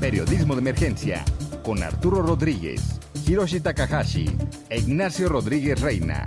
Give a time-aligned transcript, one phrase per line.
[0.00, 1.22] Periodismo de Emergencia
[1.62, 4.34] con Arturo Rodríguez, Hiroshi Takahashi
[4.70, 6.24] e Ignacio Rodríguez Reina.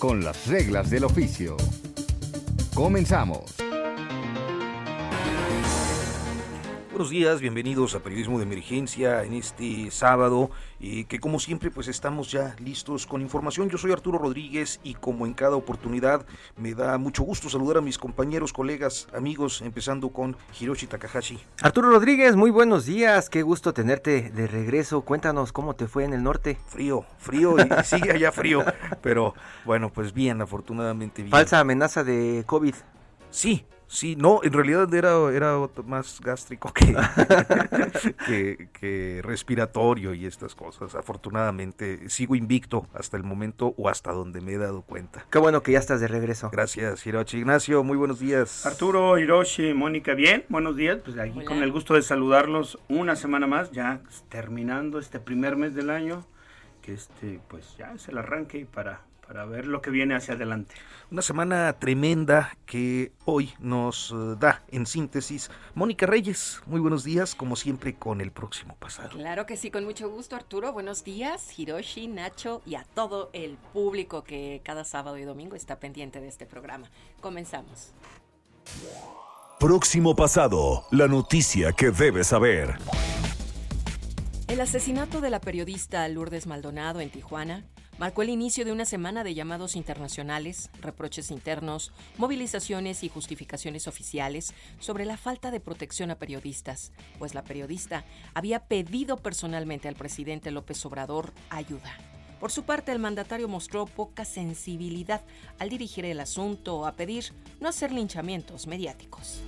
[0.00, 1.56] Con las reglas del oficio.
[2.74, 3.71] Comenzamos.
[6.92, 11.88] Buenos días, bienvenidos a Periodismo de Emergencia en este sábado, y que como siempre pues
[11.88, 13.70] estamos ya listos con información.
[13.70, 17.80] Yo soy Arturo Rodríguez y como en cada oportunidad me da mucho gusto saludar a
[17.80, 21.40] mis compañeros, colegas, amigos, empezando con Hiroshi Takahashi.
[21.62, 25.00] Arturo Rodríguez, muy buenos días, qué gusto tenerte de regreso.
[25.00, 26.58] Cuéntanos cómo te fue en el norte.
[26.66, 28.66] Frío, frío y sigue allá frío,
[29.00, 29.34] pero
[29.64, 31.30] bueno, pues bien, afortunadamente bien.
[31.30, 32.74] Falsa amenaza de COVID.
[33.30, 36.96] Sí, Sí, no, en realidad era, era más gástrico que,
[38.26, 40.94] que, que, respiratorio y estas cosas.
[40.94, 45.26] Afortunadamente sigo invicto hasta el momento o hasta donde me he dado cuenta.
[45.30, 46.48] Qué bueno que ya estás de regreso.
[46.50, 47.40] Gracias, Hiroshi.
[47.40, 48.64] Ignacio, muy buenos días.
[48.64, 51.00] Arturo, Hiroshi, Mónica, bien, buenos días.
[51.04, 55.74] Pues aquí con el gusto de saludarlos una semana más, ya terminando este primer mes
[55.74, 56.24] del año,
[56.80, 59.02] que este, pues ya es el arranque para
[59.32, 60.74] para ver lo que viene hacia adelante.
[61.10, 66.60] Una semana tremenda que hoy nos eh, da en síntesis Mónica Reyes.
[66.66, 69.08] Muy buenos días, como siempre, con el próximo pasado.
[69.08, 70.74] Claro que sí, con mucho gusto, Arturo.
[70.74, 75.80] Buenos días, Hiroshi, Nacho y a todo el público que cada sábado y domingo está
[75.80, 76.90] pendiente de este programa.
[77.22, 77.94] Comenzamos.
[79.58, 82.76] Próximo pasado, la noticia que debes saber.
[84.48, 87.64] El asesinato de la periodista Lourdes Maldonado en Tijuana
[88.02, 94.54] marcó el inicio de una semana de llamados internacionales, reproches internos, movilizaciones y justificaciones oficiales
[94.80, 98.04] sobre la falta de protección a periodistas, pues la periodista
[98.34, 101.96] había pedido personalmente al presidente López Obrador ayuda.
[102.40, 105.22] Por su parte, el mandatario mostró poca sensibilidad
[105.60, 107.26] al dirigir el asunto a pedir
[107.60, 109.42] no hacer linchamientos mediáticos.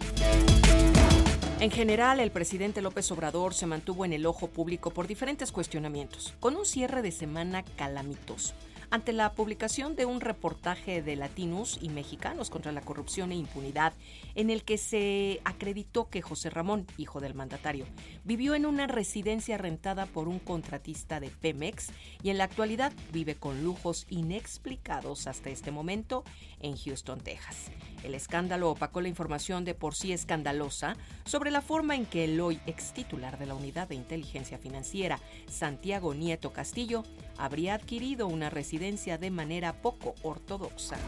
[1.61, 6.35] En general, el presidente López Obrador se mantuvo en el ojo público por diferentes cuestionamientos,
[6.41, 8.55] con un cierre de semana calamitoso
[8.95, 13.93] ante la publicación de un reportaje de latinos y mexicanos contra la corrupción e impunidad,
[14.37, 17.87] en el que se acreditó que José Ramón, hijo del mandatario,
[18.23, 21.89] vivió en una residencia rentada por un contratista de Pemex
[22.23, 26.23] y en la actualidad vive con lujos inexplicados hasta este momento
[26.61, 27.73] en Houston, Texas.
[28.05, 30.95] El escándalo opacó la información de por sí escandalosa
[31.25, 35.19] sobre la forma en que el hoy ex titular de la Unidad de Inteligencia Financiera,
[35.49, 37.03] Santiago Nieto Castillo,
[37.39, 40.99] habría adquirido una residencia de manera poco ortodoxa.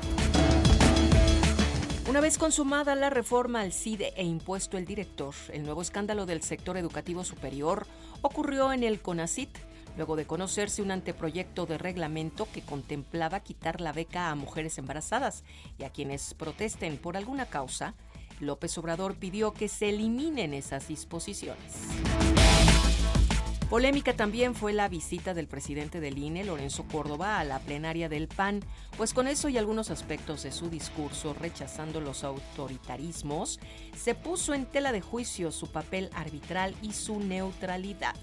[2.09, 6.43] Una vez consumada la reforma al CIDE e impuesto el director, el nuevo escándalo del
[6.43, 7.87] sector educativo superior
[8.23, 9.51] ocurrió en el CONACIT,
[9.97, 15.45] luego de conocerse un anteproyecto de reglamento que contemplaba quitar la beca a mujeres embarazadas
[15.79, 17.95] y a quienes protesten por alguna causa,
[18.41, 21.73] López Obrador pidió que se eliminen esas disposiciones.
[23.71, 28.29] Polémica también fue la visita del presidente del INE, Lorenzo Córdoba, a la plenaria del
[28.29, 28.61] PAN,
[28.97, 33.59] pues con eso y algunos aspectos de su discurso rechazando los autoritarismos,
[33.97, 38.15] se puso en tela de juicio su papel arbitral y su neutralidad.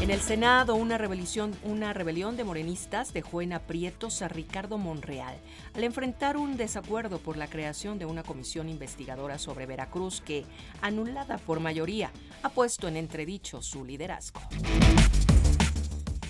[0.00, 5.36] En el Senado, una rebelión, una rebelión de morenistas dejó en aprietos a Ricardo Monreal
[5.74, 10.44] al enfrentar un desacuerdo por la creación de una comisión investigadora sobre Veracruz que,
[10.80, 12.10] anulada por mayoría,
[12.42, 14.40] ha puesto en entredicho su liderazgo.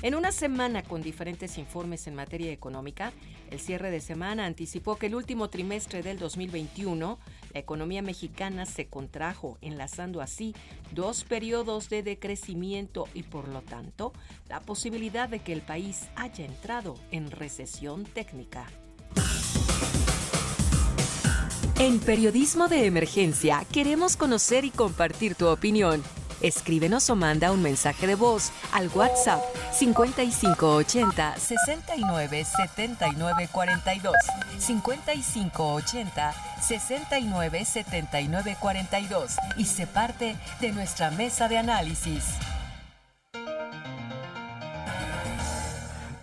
[0.02, 3.12] En una semana con diferentes informes en materia económica,
[3.50, 7.18] el cierre de semana anticipó que el último trimestre del 2021
[7.52, 10.54] la economía mexicana se contrajo, enlazando así
[10.92, 14.12] dos periodos de decrecimiento y por lo tanto
[14.48, 18.66] la posibilidad de que el país haya entrado en recesión técnica.
[21.78, 26.02] En Periodismo de Emergencia queremos conocer y compartir tu opinión.
[26.40, 29.42] Escríbenos o manda un mensaje de voz al WhatsApp
[29.72, 34.14] 5580 69 79 42
[34.58, 42.24] 5580 69 79 42 y se parte de nuestra mesa de análisis.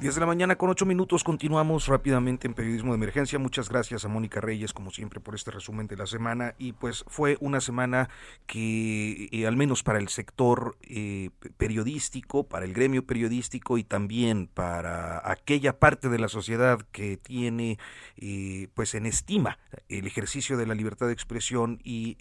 [0.08, 1.26] 10 de la mañana con 8 minutos.
[1.26, 3.40] Continuamos rápidamente en Periodismo de Emergencia.
[3.40, 6.56] Muchas gracias a Mónica Reyes, como siempre, por este resumen de la semana.
[6.58, 8.10] Y pues fue una semana
[8.46, 14.48] que, eh, al menos para el sector eh, periodístico, para el gremio periodístico y también
[14.48, 17.78] para aquella parte de la sociedad que tiene
[18.16, 19.60] eh, pues en estima
[19.90, 22.16] el ejercicio de la libertad de expresión y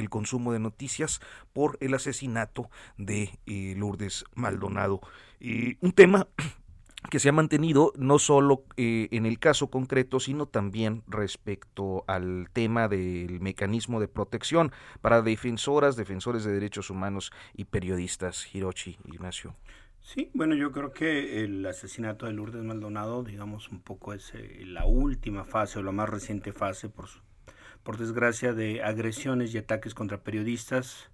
[0.00, 1.20] el consumo de noticias
[1.52, 3.38] por el asesinato de
[3.76, 5.02] Lourdes Maldonado.
[5.82, 6.26] un tema
[7.10, 12.48] que se ha mantenido no solo eh, en el caso concreto, sino también respecto al
[12.52, 18.54] tema del mecanismo de protección para defensoras, defensores de derechos humanos y periodistas.
[18.54, 19.54] Hirochi, Ignacio.
[20.00, 24.62] Sí, bueno, yo creo que el asesinato de Lourdes Maldonado, digamos, un poco es eh,
[24.64, 27.08] la última fase o la más reciente fase, por,
[27.82, 31.10] por desgracia, de agresiones y ataques contra periodistas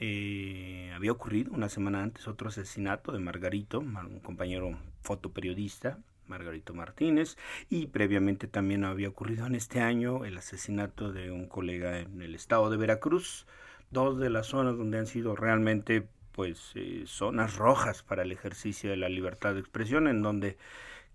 [0.00, 7.36] eh, había ocurrido una semana antes otro asesinato de Margarito, un compañero fotoperiodista, Margarito Martínez,
[7.68, 12.34] y previamente también había ocurrido en este año el asesinato de un colega en el
[12.34, 13.46] estado de Veracruz,
[13.90, 18.90] dos de las zonas donde han sido realmente pues eh, zonas rojas para el ejercicio
[18.90, 20.58] de la libertad de expresión, en donde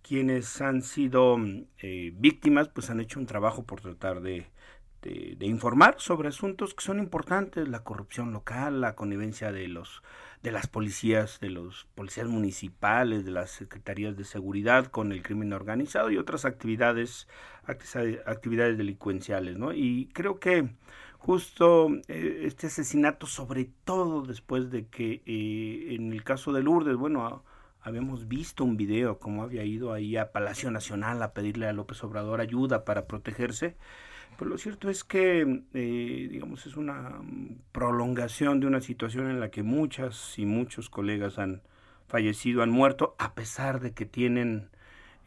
[0.01, 1.37] quienes han sido
[1.79, 4.47] eh, víctimas pues han hecho un trabajo por tratar de
[5.01, 10.03] de, informar sobre asuntos que son importantes, la corrupción local, la connivencia de los
[10.43, 15.51] de las policías, de los policías municipales, de las secretarías de seguridad con el crimen
[15.51, 17.27] organizado y otras actividades
[18.25, 19.73] actividades delincuenciales, ¿no?
[19.73, 20.69] Y creo que
[21.17, 26.95] justo eh, este asesinato, sobre todo después de que eh, en el caso de Lourdes,
[26.95, 27.43] bueno,
[27.81, 32.03] habíamos visto un video cómo había ido ahí a Palacio Nacional a pedirle a López
[32.03, 33.75] Obrador ayuda para protegerse
[34.37, 37.19] pero lo cierto es que, eh, digamos, es una
[37.71, 41.61] prolongación de una situación en la que muchas y muchos colegas han
[42.07, 44.69] fallecido, han muerto, a pesar de que tienen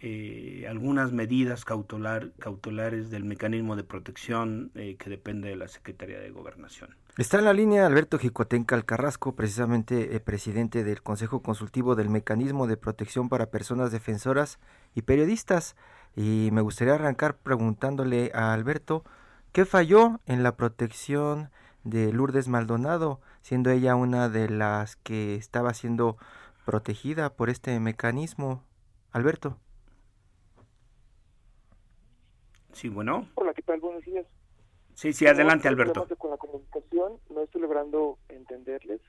[0.01, 6.19] eh, algunas medidas cautelar, cautelares del mecanismo de protección eh, que depende de la Secretaría
[6.19, 6.97] de Gobernación.
[7.19, 12.79] Está en la línea Alberto Jicotenca Alcarrasco, precisamente presidente del Consejo Consultivo del Mecanismo de
[12.79, 14.59] Protección para Personas Defensoras
[14.95, 15.77] y Periodistas.
[16.15, 19.05] Y me gustaría arrancar preguntándole a Alberto
[19.53, 21.51] qué falló en la protección
[21.85, 26.17] de Lourdes Maldonado, siendo ella una de las que estaba siendo
[26.65, 28.63] protegida por este mecanismo.
[29.11, 29.59] Alberto.
[32.73, 33.29] Sí, bueno.
[33.35, 33.81] Hola, ¿qué tal?
[33.81, 34.27] Buenos días.
[34.95, 36.07] Sí, sí, adelante, Alberto.
[36.17, 39.01] Con la comunicación, no estoy logrando entenderles.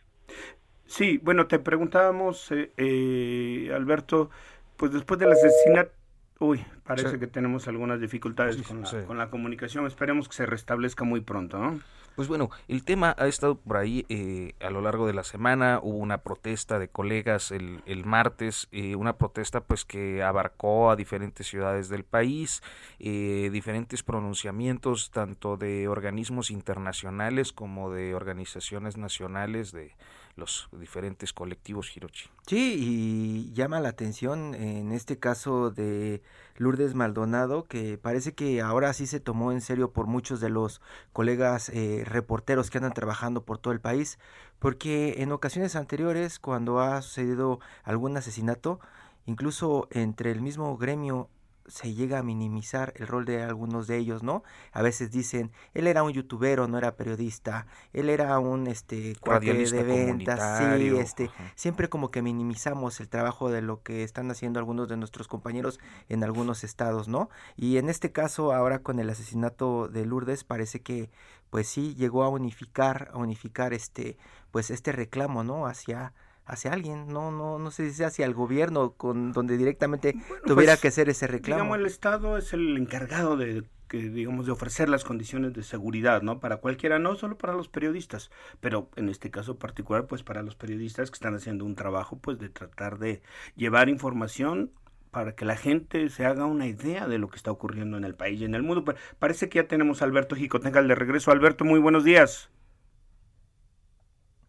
[0.86, 4.30] Sí, bueno, te preguntábamos, eh, eh, Alberto,
[4.78, 5.92] pues después del asesinato
[6.40, 9.86] Uy, parece que tenemos algunas dificultades con, la, con, la, comunicación.
[9.86, 11.80] Esperemos que se restablezca muy pronto, ¿no?
[12.16, 15.80] Pues bueno, el tema ha estado por ahí eh, a lo largo de la semana.
[15.82, 20.96] Hubo una protesta de colegas el, el martes, eh, una protesta pues que abarcó a
[20.96, 22.62] diferentes ciudades del país,
[23.00, 29.96] eh, diferentes pronunciamientos tanto de organismos internacionales como de organizaciones nacionales de
[30.36, 32.30] los diferentes colectivos Hirochi.
[32.48, 36.22] Sí, y llama la atención en este caso de
[36.58, 40.82] Lourdes Maldonado, que parece que ahora sí se tomó en serio por muchos de los
[41.12, 44.20] colegas eh, reporteros que andan trabajando por todo el país,
[44.60, 48.80] porque en ocasiones anteriores, cuando ha sucedido algún asesinato,
[49.26, 51.30] incluso entre el mismo gremio
[51.68, 54.44] se llega a minimizar el rol de algunos de ellos, ¿no?
[54.72, 59.54] A veces dicen, él era un youtuber no era periodista, él era un este cuate
[59.54, 64.60] de ventas, sí, este, siempre como que minimizamos el trabajo de lo que están haciendo
[64.60, 67.30] algunos de nuestros compañeros en algunos estados, ¿no?
[67.56, 71.10] Y en este caso, ahora con el asesinato de Lourdes, parece que
[71.50, 74.18] pues sí llegó a unificar, a unificar este,
[74.50, 75.68] pues este reclamo, ¿no?
[75.68, 76.14] hacia
[76.46, 80.74] hacia alguien, no, no, no sé si sea hacia el gobierno, con donde directamente tuviera
[80.74, 81.62] pues, que hacer ese reclamo.
[81.62, 86.24] Digamos, el Estado es el encargado de que digamos de ofrecer las condiciones de seguridad,
[86.24, 86.40] ¿no?
[86.40, 90.56] Para cualquiera, no solo para los periodistas, pero en este caso particular, pues para los
[90.56, 93.22] periodistas que están haciendo un trabajo, pues de tratar de
[93.56, 94.72] llevar información
[95.12, 98.16] para que la gente se haga una idea de lo que está ocurriendo en el
[98.16, 98.84] país y en el mundo.
[99.20, 101.32] Parece que ya tenemos a Alberto Jicotengal de regreso.
[101.32, 102.50] Alberto, muy buenos días.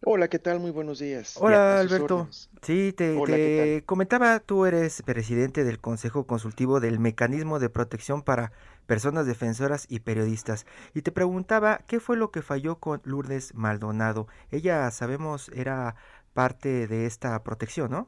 [0.07, 0.59] Hola, ¿qué tal?
[0.59, 1.35] Muy buenos días.
[1.39, 2.29] Hola, Alberto.
[2.61, 8.51] Sí, te, comentaba, tú eres presidente del Consejo Consultivo del Mecanismo de Protección para
[8.85, 10.67] Personas Defensoras y Periodistas.
[10.93, 14.27] Y te preguntaba, ¿qué fue lo que falló con Lourdes Maldonado?
[14.51, 15.95] Ella, sabemos, era
[16.33, 18.07] parte de esta protección, ¿no?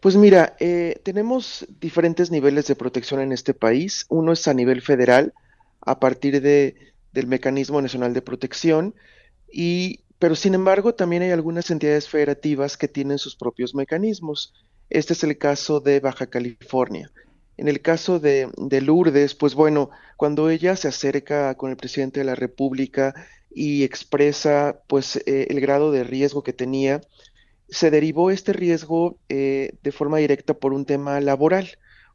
[0.00, 4.06] Pues mira, eh, tenemos diferentes niveles de protección en este país.
[4.08, 5.34] Uno es a nivel federal,
[5.80, 8.96] a partir de, del Mecanismo Nacional de Protección,
[9.52, 14.54] y pero sin embargo, también hay algunas entidades federativas que tienen sus propios mecanismos.
[14.88, 17.10] Este es el caso de Baja California.
[17.56, 18.48] En el caso de,
[18.82, 23.12] Lourdes, pues bueno, cuando ella se acerca con el presidente de la República
[23.52, 27.00] y expresa pues eh, el grado de riesgo que tenía,
[27.68, 31.68] se derivó este riesgo eh, de forma directa por un tema laboral,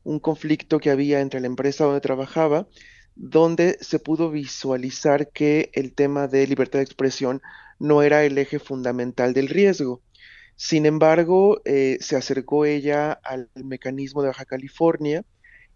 [0.06, 2.70] un conflicto que había entre la empresa donde trabajaba,
[3.18, 7.42] donde se pudo visualizar que el tema de libertad de expresión
[7.80, 10.02] no era el eje fundamental del riesgo.
[10.56, 15.24] Sin embargo, eh, se acercó ella al mecanismo de Baja California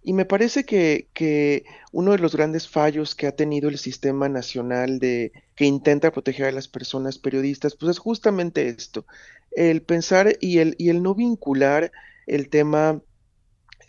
[0.03, 4.98] y me parece que, uno de los grandes fallos que ha tenido el sistema nacional
[5.00, 9.05] de que intenta proteger a las personas periodistas, pues es justamente esto,
[9.51, 11.91] el pensar y el, y el no vincular
[12.25, 13.01] el tema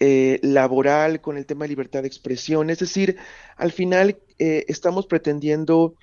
[0.01, 2.69] eh, laboral con el tema de libertad de expresión.
[2.69, 3.17] Es decir,
[3.57, 5.95] al final eh, estamos pretendiendo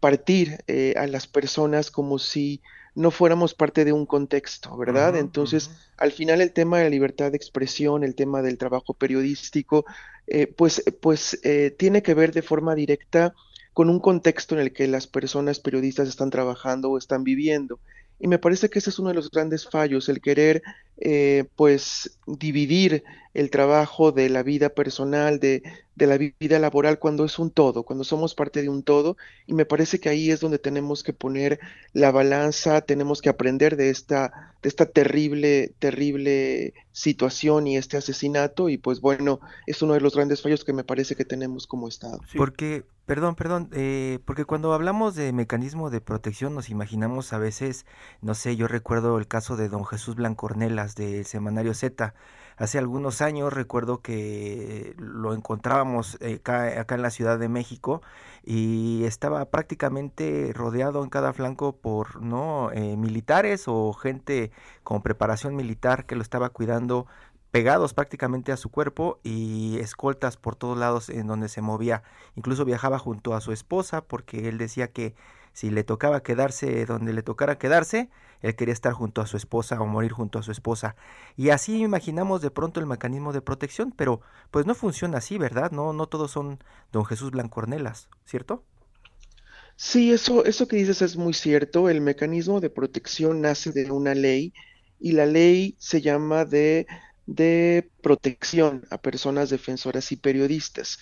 [0.00, 0.58] partir
[0.96, 2.60] a las personas como si
[2.94, 5.16] no fuéramos parte de un contexto, ¿verdad?
[5.16, 9.84] Entonces, al final el tema de la libertad de expresión, el tema del trabajo periodístico,
[10.26, 13.34] eh, pues, pues eh, tiene que ver de forma directa
[13.72, 17.80] con un contexto en el que las personas periodistas están trabajando o están viviendo.
[18.18, 20.62] Y me parece que ese es uno de los grandes fallos, el querer
[20.98, 23.02] eh, pues dividir
[23.34, 25.62] el trabajo de la vida personal, de,
[25.96, 29.16] de, la vida laboral, cuando es un todo, cuando somos parte de un todo.
[29.46, 31.58] Y me parece que ahí es donde tenemos que poner
[31.92, 38.68] la balanza, tenemos que aprender de esta, de esta terrible, terrible situación y este asesinato.
[38.68, 41.88] Y pues bueno, es uno de los grandes fallos que me parece que tenemos como
[41.88, 42.20] Estado.
[42.36, 47.86] Porque, perdón, perdón, eh, porque cuando hablamos de mecanismo de protección nos imaginamos a veces,
[48.20, 52.14] no sé, yo recuerdo el caso de don Jesús Blancornelas, del semanario Z.
[52.56, 58.02] Hace algunos años recuerdo que lo encontrábamos eh, acá, en la Ciudad de México
[58.44, 64.50] y estaba prácticamente rodeado en cada flanco por no eh, militares o gente
[64.82, 67.06] con preparación militar que lo estaba cuidando
[67.52, 72.02] pegados prácticamente a su cuerpo y escoltas por todos lados en donde se movía.
[72.34, 75.14] Incluso viajaba junto a su esposa porque él decía que
[75.52, 78.08] si le tocaba quedarse donde le tocara quedarse,
[78.42, 80.96] él quería estar junto a su esposa o morir junto a su esposa.
[81.36, 84.20] Y así imaginamos de pronto el mecanismo de protección, pero
[84.50, 85.70] pues no funciona así, ¿verdad?
[85.70, 88.64] No, no todos son don Jesús Blancornelas, ¿cierto?
[89.76, 91.88] Sí, eso, eso que dices es muy cierto.
[91.88, 94.52] El mecanismo de protección nace de una ley
[95.00, 96.86] y la ley se llama de,
[97.26, 100.98] de protección a personas defensoras y periodistas.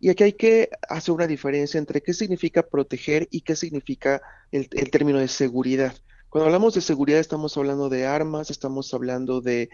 [0.00, 4.20] Y aquí hay que hacer una diferencia entre qué significa proteger y qué significa
[4.52, 5.94] el, término de seguridad.
[6.34, 9.68] Cuando hablamos de seguridad estamos hablando de armas, estamos hablando de,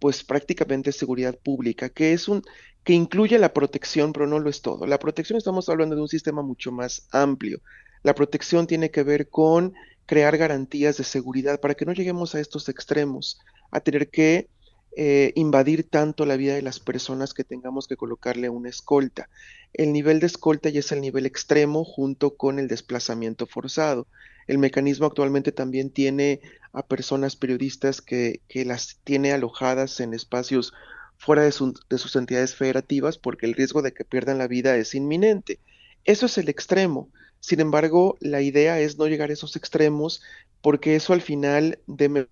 [0.00, 2.42] pues prácticamente seguridad pública, que es un
[2.82, 4.88] que incluye la protección, pero no lo es todo.
[4.88, 7.60] La protección estamos hablando de un sistema mucho más amplio.
[8.02, 9.72] La protección tiene que ver con
[10.04, 13.38] crear garantías de seguridad para que no lleguemos a estos extremos,
[13.70, 14.48] a tener que
[14.96, 19.28] eh, invadir tanto la vida de las personas que tengamos que colocarle una escolta.
[19.72, 24.08] El nivel de escolta ya es el nivel extremo junto con el desplazamiento forzado.
[24.46, 26.40] El mecanismo actualmente también tiene
[26.72, 30.72] a personas periodistas que, las tiene alojadas en espacios
[31.16, 31.52] fuera de,
[31.88, 35.60] de sus entidades federativas porque el riesgo de que pierdan la vida es inminente.
[36.04, 37.10] Eso es el extremo.
[37.40, 40.22] Sin embargo, la idea es no llegar a esos extremos
[40.60, 42.28] porque eso al final deme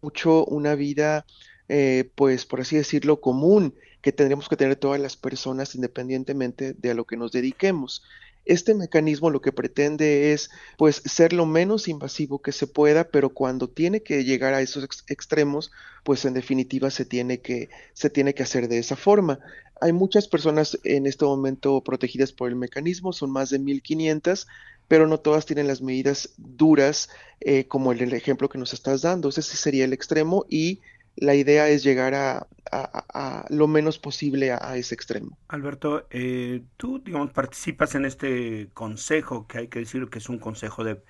[0.00, 1.26] mucho una vida
[1.68, 6.90] eh, pues por así decirlo, común que tendríamos que tener todas las personas independientemente de
[6.90, 8.02] a lo que nos dediquemos.
[8.48, 13.28] Este mecanismo lo que pretende es pues ser lo menos invasivo que se pueda, pero
[13.28, 15.70] cuando tiene que llegar a esos extremos,
[16.02, 19.38] pues en definitiva se tiene que se tiene que hacer de esa forma.
[19.82, 24.46] Hay muchas personas en este momento protegidas por el mecanismo, son más de 1500,
[24.88, 29.02] pero no todas tienen las medidas duras eh, como el, el ejemplo que nos estás
[29.02, 29.28] dando.
[29.28, 30.80] Ese sería el extremo y
[31.20, 32.46] la idea es llegar a,
[33.48, 35.38] lo menos posible a, ese extremo.
[35.48, 40.38] Alberto, eh, tú, digamos, participas en este consejo, que hay que decir que es un
[40.38, 41.00] consejo de,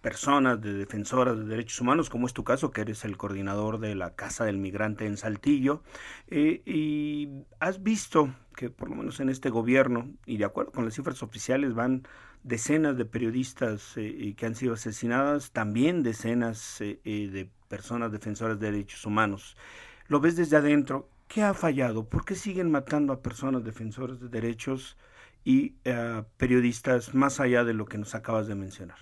[0.00, 3.94] personas, de defensoras de derechos humanos, como es tu caso, que eres el coordinador de
[3.94, 5.82] la Casa del Migrante en Saltillo,
[6.28, 7.28] eh, y
[7.60, 11.22] has visto que por lo menos en este gobierno, y de acuerdo con las cifras
[11.22, 12.06] oficiales, van
[12.42, 19.04] decenas de periodistas eh, que han sido asesinadas, también decenas de personas defensoras de derechos
[19.04, 19.56] humanos.
[20.06, 21.08] Lo ves desde adentro.
[21.26, 22.08] ¿Qué ha fallado?
[22.08, 24.96] ¿Por qué siguen matando a personas defensoras de derechos
[25.42, 28.98] y eh, periodistas más allá de lo que nos acabas de mencionar?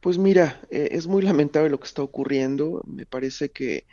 [0.00, 2.84] Pues mira, eh, es muy lamentable lo que está ocurriendo.
[2.86, 3.86] Me parece que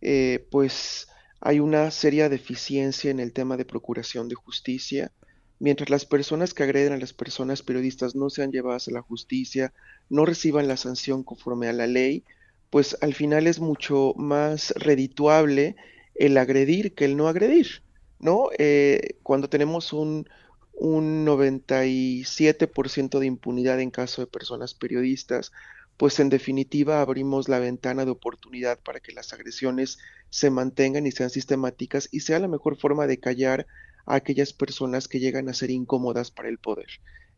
[0.00, 1.08] eh, pues
[1.40, 5.12] hay una seria deficiencia en el tema de procuración de justicia.
[5.58, 9.74] Mientras las personas que agreden a las personas periodistas no sean llevadas a la justicia,
[10.08, 12.24] no reciban la sanción conforme a la ley,
[12.70, 15.76] pues al final es mucho más redituable
[16.14, 17.82] el agredir que el no agredir,
[18.18, 18.50] ¿no?
[18.58, 20.28] Eh, cuando tenemos un,
[20.72, 25.52] un 97% de impunidad en caso de personas periodistas,
[25.96, 29.98] pues en definitiva abrimos la ventana de oportunidad para que las agresiones
[30.30, 33.66] se mantengan y sean sistemáticas y sea la mejor forma de callar
[34.06, 36.88] a aquellas personas que llegan a ser incómodas para el poder.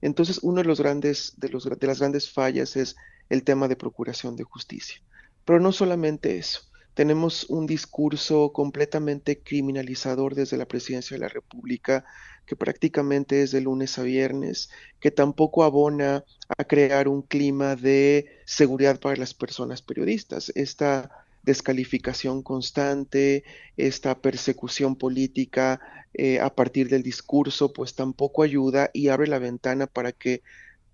[0.00, 2.94] Entonces, uno de los grandes de, los, de las grandes fallas es
[3.28, 5.02] el tema de procuración de justicia.
[5.44, 6.62] Pero no solamente eso,
[6.94, 12.04] tenemos un discurso completamente criminalizador desde la presidencia de la República,
[12.46, 14.70] que prácticamente es de lunes a viernes,
[15.00, 16.25] que tampoco abona
[16.58, 20.52] a crear un clima de seguridad para las personas periodistas.
[20.54, 21.11] Esta
[21.42, 23.44] descalificación constante,
[23.76, 25.80] esta persecución política
[26.14, 30.42] eh, a partir del discurso, pues tampoco ayuda y abre la ventana para que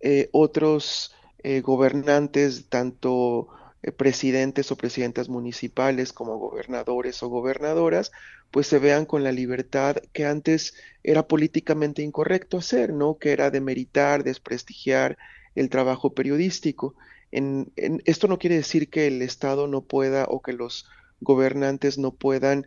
[0.00, 1.12] eh, otros
[1.42, 3.48] eh, gobernantes, tanto
[3.82, 8.10] eh, presidentes o presidentas municipales como gobernadores o gobernadoras,
[8.50, 13.18] pues se vean con la libertad que antes era políticamente incorrecto hacer, ¿no?
[13.18, 15.16] Que era demeritar, desprestigiar
[15.54, 16.94] el trabajo periodístico.
[17.30, 17.72] En,
[18.04, 20.86] esto no quiere decir que el Estado no pueda o que los
[21.20, 22.66] gobernantes no puedan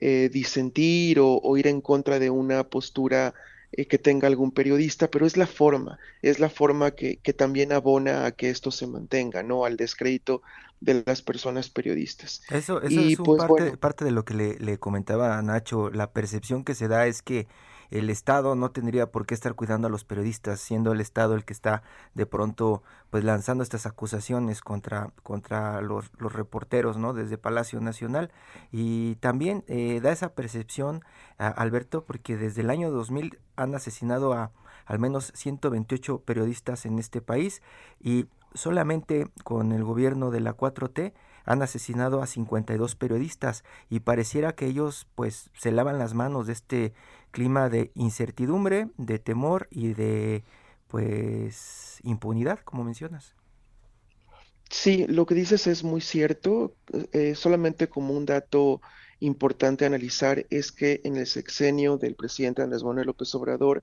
[0.00, 3.34] eh, disentir o, o, ir en contra de una postura
[3.72, 7.72] eh, que tenga algún periodista, pero es la forma, es la forma que, que, también
[7.72, 9.64] abona a que esto se mantenga, ¿no?
[9.64, 10.42] Al descrédito
[10.80, 12.42] de las personas periodistas.
[12.50, 16.10] Eso, eso es pues, parte, parte, de lo que le, le comentaba a Nacho, la
[16.10, 17.46] percepción que se da es que
[17.90, 21.44] el Estado no tendría por qué estar cuidando a los periodistas, siendo el Estado el
[21.44, 21.82] que está
[22.14, 27.12] de pronto pues lanzando estas acusaciones contra, contra los, los reporteros, ¿no?
[27.12, 28.30] Desde Palacio Nacional.
[28.70, 31.04] Y también eh, da esa percepción,
[31.38, 34.52] a Alberto, porque desde el año 2000 han asesinado a
[34.86, 37.62] al menos 128 periodistas en este país
[38.00, 41.12] y solamente con el gobierno de la 4T
[41.44, 46.52] han asesinado a 52 periodistas y pareciera que ellos pues se lavan las manos de
[46.52, 46.92] este
[47.30, 50.44] clima de incertidumbre, de temor y de
[50.88, 53.34] pues impunidad, como mencionas.
[54.70, 56.74] Sí, lo que dices es muy cierto.
[57.12, 58.80] Eh, solamente como un dato
[59.20, 63.82] importante a analizar es que en el sexenio del presidente Andrés Manuel López Obrador,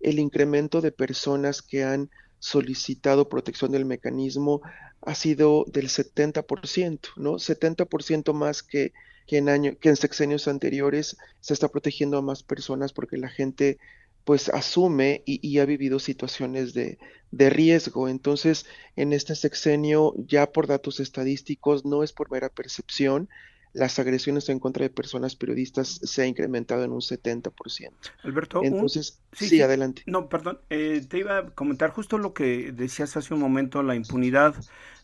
[0.00, 4.62] el incremento de personas que han solicitado protección del mecanismo
[5.02, 7.34] ha sido del 70%, ¿no?
[7.34, 8.92] 70% más que,
[9.28, 13.28] que, en año, que en sexenios anteriores se está protegiendo a más personas porque la
[13.28, 13.78] gente
[14.24, 16.98] pues asume y, ha vivido situaciones de,
[17.30, 18.08] de, riesgo.
[18.08, 23.30] Entonces, en este sexenio, ya por datos estadísticos, no es por mera percepción,
[23.72, 27.90] las agresiones en contra de personas periodistas se ha incrementado en un 70%.
[28.22, 30.02] Alberto, entonces, sí, adelante.
[30.06, 33.94] No, perdón, eh, te iba a comentar justo lo que decías hace un momento, la
[33.94, 34.54] impunidad,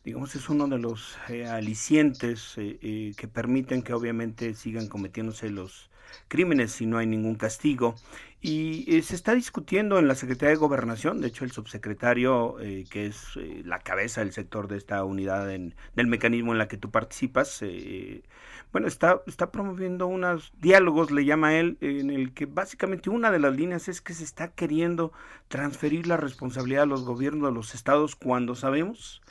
[0.04, 5.90] digamos, es uno de los eh, alicientes eh, que permiten que obviamente sigan cometiéndose los
[6.28, 7.94] crímenes si no hay ningún castigo.
[8.40, 12.56] Y se está discutiendo en la Secretaría de Gobernación, de hecho el subsecretario,
[12.90, 16.76] que es la cabeza del sector de esta unidad en, del mecanismo en la que
[16.76, 17.64] tú participas,
[18.70, 23.38] bueno, está, está promoviendo unos diálogos, le llama él, en el que básicamente una de
[23.38, 25.10] las líneas es que se está queriendo
[25.48, 29.22] transferir la responsabilidad a los gobiernos de los estados cuando sabemos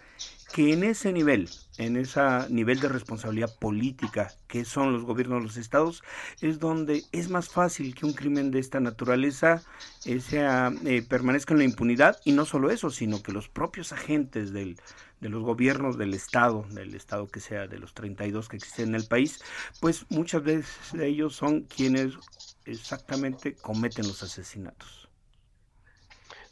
[0.53, 5.47] que en ese nivel, en ese nivel de responsabilidad política que son los gobiernos de
[5.47, 6.03] los estados,
[6.41, 9.63] es donde es más fácil que un crimen de esta naturaleza
[10.05, 13.93] eh, sea, eh, permanezca en la impunidad y no solo eso, sino que los propios
[13.93, 14.79] agentes del,
[15.21, 18.95] de los gobiernos del estado, del estado que sea de los 32 que existen en
[18.95, 19.41] el país,
[19.79, 22.13] pues muchas veces ellos son quienes
[22.65, 25.09] exactamente cometen los asesinatos.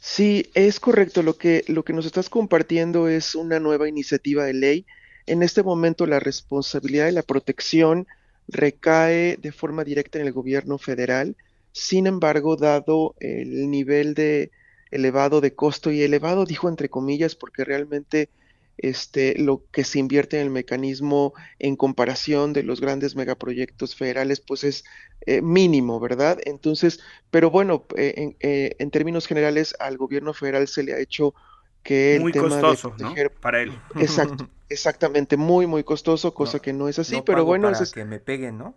[0.04, 1.22] Sí, es correcto.
[1.24, 4.86] Lo que, lo que nos estás compartiendo es una nueva iniciativa de ley.
[5.28, 8.08] En este momento la responsabilidad de la protección
[8.48, 11.38] recae de forma directa en el gobierno federal.
[11.72, 14.52] Sin embargo, dado el nivel de
[14.90, 18.30] elevado de costo y elevado, dijo entre comillas, porque realmente
[18.82, 24.40] este, lo que se invierte en el mecanismo en comparación de los grandes megaproyectos federales,
[24.40, 24.84] pues es
[25.28, 26.40] eh, mínimo, ¿verdad?
[26.46, 31.36] Entonces, pero bueno, eh, eh, en, términos generales al gobierno federal se le ha hecho
[31.84, 33.14] que muy costoso, ¿no?
[33.40, 33.72] Para él.
[34.00, 37.70] Exacto, exactamente, muy, muy costoso, cosa que no es así, pero bueno.
[37.70, 38.76] es que me peguen, ¿no?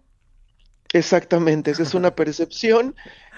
[0.92, 2.94] Exactamente, esa es una percepción.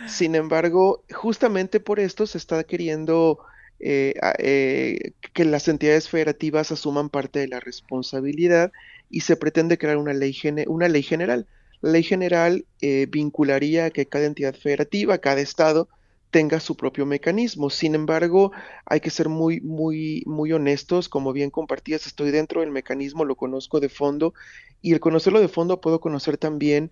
[0.08, 3.38] Sin embargo, justamente por esto se está queriendo
[3.78, 8.72] eh, eh, que las entidades federativas asuman parte de la responsabilidad
[9.10, 10.36] y se pretende crear una ley,
[10.66, 11.46] una ley general.
[11.82, 15.88] La ley general eh, vincularía a que cada entidad federativa, cada estado,
[16.30, 17.70] tenga su propio mecanismo.
[17.70, 18.52] Sin embargo,
[18.84, 21.08] hay que ser muy, muy, muy honestos.
[21.08, 24.34] Como bien compartías, estoy dentro del mecanismo, lo conozco de fondo
[24.82, 26.90] y el conocerlo de fondo puedo conocer también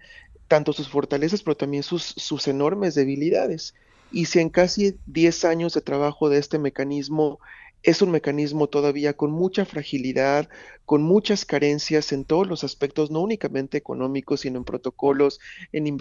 [0.48, 3.74] tanto sus fortalezas, pero también sus, sus enormes debilidades.
[4.14, 7.40] Y si en casi 10 años de trabajo de este mecanismo
[7.82, 10.48] es un mecanismo todavía con mucha fragilidad,
[10.86, 15.40] con muchas carencias en todos los aspectos, no únicamente económicos, sino en protocolos,
[15.72, 15.98] en,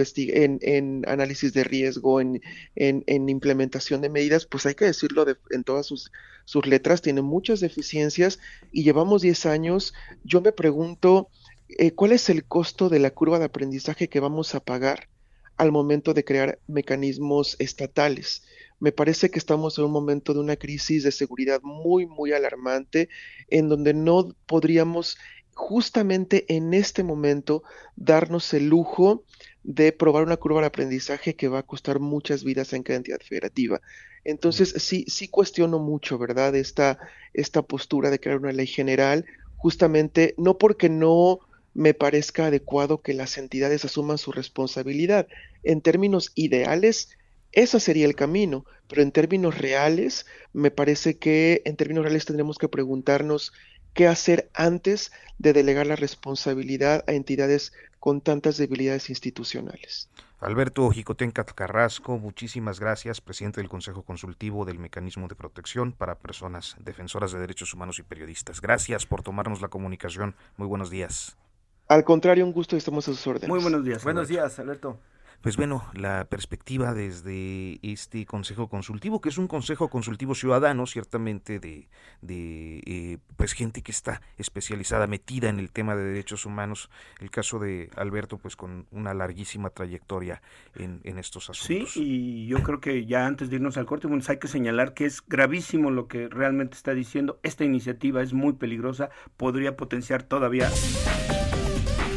[0.61, 2.39] en, análisis de riesgo, en,
[2.75, 6.11] implementación de medidas, pues hay que decirlo en todas sus,
[6.45, 8.39] sus letras, tiene muchas deficiencias
[8.71, 9.95] y llevamos 10 años.
[10.23, 11.29] Yo me pregunto,
[11.67, 15.09] eh, ¿cuál es el costo de la curva de aprendizaje que vamos a pagar
[15.57, 18.43] al momento de crear mecanismos estatales?
[18.83, 23.07] me parece que estamos en un momento de una crisis de seguridad muy, muy alarmante,
[23.47, 25.17] en donde no podríamos
[25.53, 27.63] justamente en este momento
[27.95, 29.23] darnos el lujo
[29.63, 33.21] de probar una curva de aprendizaje que va a costar muchas vidas en cada entidad
[33.21, 33.79] federativa.
[34.25, 36.53] Entonces, sí, sí cuestiono mucho, ¿verdad?
[36.53, 36.99] Esta,
[37.33, 41.39] esta postura de crear una ley general, justamente no porque no
[41.73, 45.27] me parezca adecuado que las entidades asuman su responsabilidad.
[45.63, 47.09] En términos ideales,
[47.51, 52.57] ese sería el camino, pero en términos reales, me parece que en términos reales tendremos
[52.57, 53.53] que preguntarnos
[53.93, 60.09] qué hacer antes de delegar la responsabilidad a entidades con tantas debilidades institucionales.
[60.39, 66.75] Alberto Jicotenca Carrasco, muchísimas gracias, presidente del Consejo Consultivo del Mecanismo de Protección para Personas
[66.79, 68.59] Defensoras de Derechos Humanos y Periodistas.
[68.59, 70.35] Gracias por tomarnos la comunicación.
[70.57, 71.37] Muy buenos días.
[71.87, 73.49] Al contrario, un gusto, estamos a sus órdenes.
[73.49, 74.03] Muy buenos días.
[74.03, 74.99] Buenos días, Alberto
[75.43, 81.59] pues bueno, la perspectiva desde este Consejo Consultivo, que es un Consejo Consultivo Ciudadano, ciertamente
[81.59, 81.89] de,
[82.21, 86.89] de eh, pues gente que está especializada, metida en el tema de derechos humanos.
[87.19, 90.41] El caso de Alberto, pues con una larguísima trayectoria
[90.75, 91.91] en, en estos asuntos.
[91.91, 94.93] Sí, y yo creo que ya antes de irnos al corte, bueno, hay que señalar
[94.93, 97.41] que es gravísimo lo que realmente está diciendo.
[97.43, 100.69] Esta iniciativa es muy peligrosa, podría potenciar todavía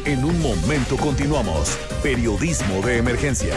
[0.07, 1.77] en un momento continuamos.
[2.01, 3.55] Periodismo de emergencia.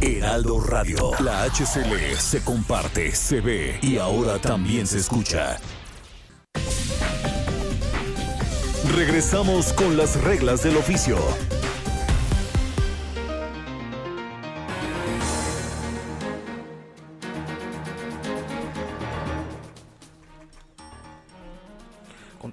[0.00, 1.10] Heraldo Radio.
[1.18, 5.58] La HCL se comparte, se ve y ahora también se escucha.
[8.94, 11.18] Regresamos con las reglas del oficio.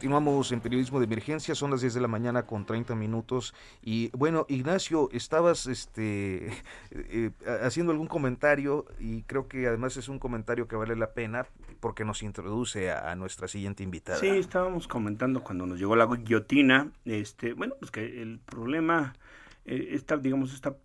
[0.04, 3.56] Continuamos en periodismo de emergencia, son las 10 de la mañana con 30 minutos.
[3.82, 6.50] Y bueno, Ignacio, estabas este,
[6.92, 11.46] eh, haciendo algún comentario y creo que además es un comentario que vale la pena
[11.80, 14.20] porque nos introduce a, nuestra siguiente invitada.
[14.20, 19.14] Sí, estábamos comentando cuando nos llegó la guillotina, este, bueno, pues que el problema,
[19.64, 20.76] eh, esta, digamos, esta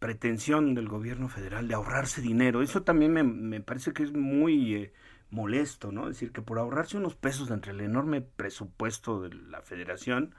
[0.00, 4.74] pretensión del gobierno federal de ahorrarse dinero, eso también me, me parece que es muy...
[4.74, 4.92] Eh,
[5.30, 6.02] molesto, ¿no?
[6.02, 10.34] Es decir, que por ahorrarse unos pesos entre el enorme presupuesto de la federación,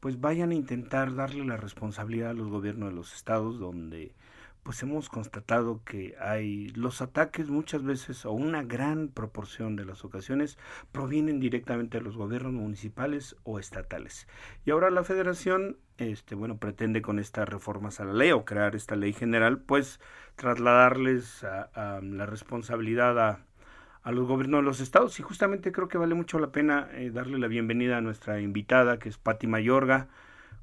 [0.00, 4.14] pues vayan a intentar darle la responsabilidad a los gobiernos de los estados donde
[4.62, 10.04] pues hemos constatado que hay los ataques muchas veces o una gran proporción de las
[10.04, 10.58] ocasiones
[10.92, 14.28] provienen directamente de los gobiernos municipales o estatales.
[14.66, 18.76] Y ahora la federación este bueno pretende con estas reformas a la ley o crear
[18.76, 20.00] esta ley general pues
[20.36, 23.47] trasladarles a la responsabilidad a
[24.08, 27.10] a los gobiernos de los estados y justamente creo que vale mucho la pena eh,
[27.10, 30.08] darle la bienvenida a nuestra invitada que es Patti Mayorga,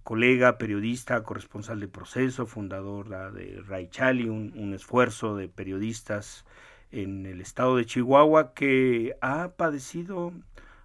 [0.01, 6.43] colega, periodista, corresponsal de proceso, fundadora de Ray Chali, un, esfuerzo de periodistas
[6.91, 10.33] en el estado de Chihuahua que ha padecido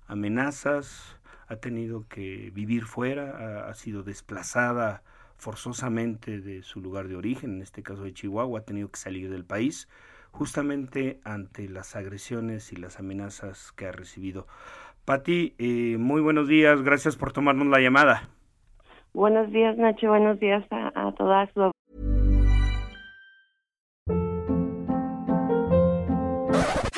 [0.07, 1.17] amenazas,
[1.49, 5.03] ha tenido que vivir fuera, ha sido desplazada
[5.39, 9.31] forzosamente de su lugar de origen, en este caso de Chihuahua, ha tenido que salir
[9.31, 9.89] del país
[10.31, 14.47] justamente ante las agresiones y las amenazas que ha recibido.
[15.05, 18.29] Pati, eh, muy buenos días, gracias por tomarnos la llamada.
[19.13, 21.51] Buenos días, Nacho, buenos días a, a todas.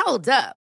[0.05, 0.62] Hold up.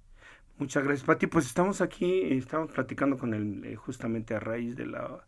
[0.61, 1.25] Muchas gracias, Pati.
[1.25, 5.25] Pues estamos aquí, estamos platicando con él eh, justamente a raíz de la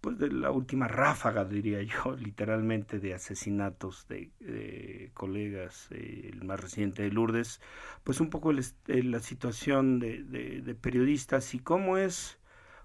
[0.00, 6.60] pues de la última ráfaga, diría yo, literalmente, de asesinatos de, colegas, eh, el más
[6.60, 7.60] reciente de Lourdes,
[8.04, 12.38] pues un poco la situación de, de, periodistas y cómo es,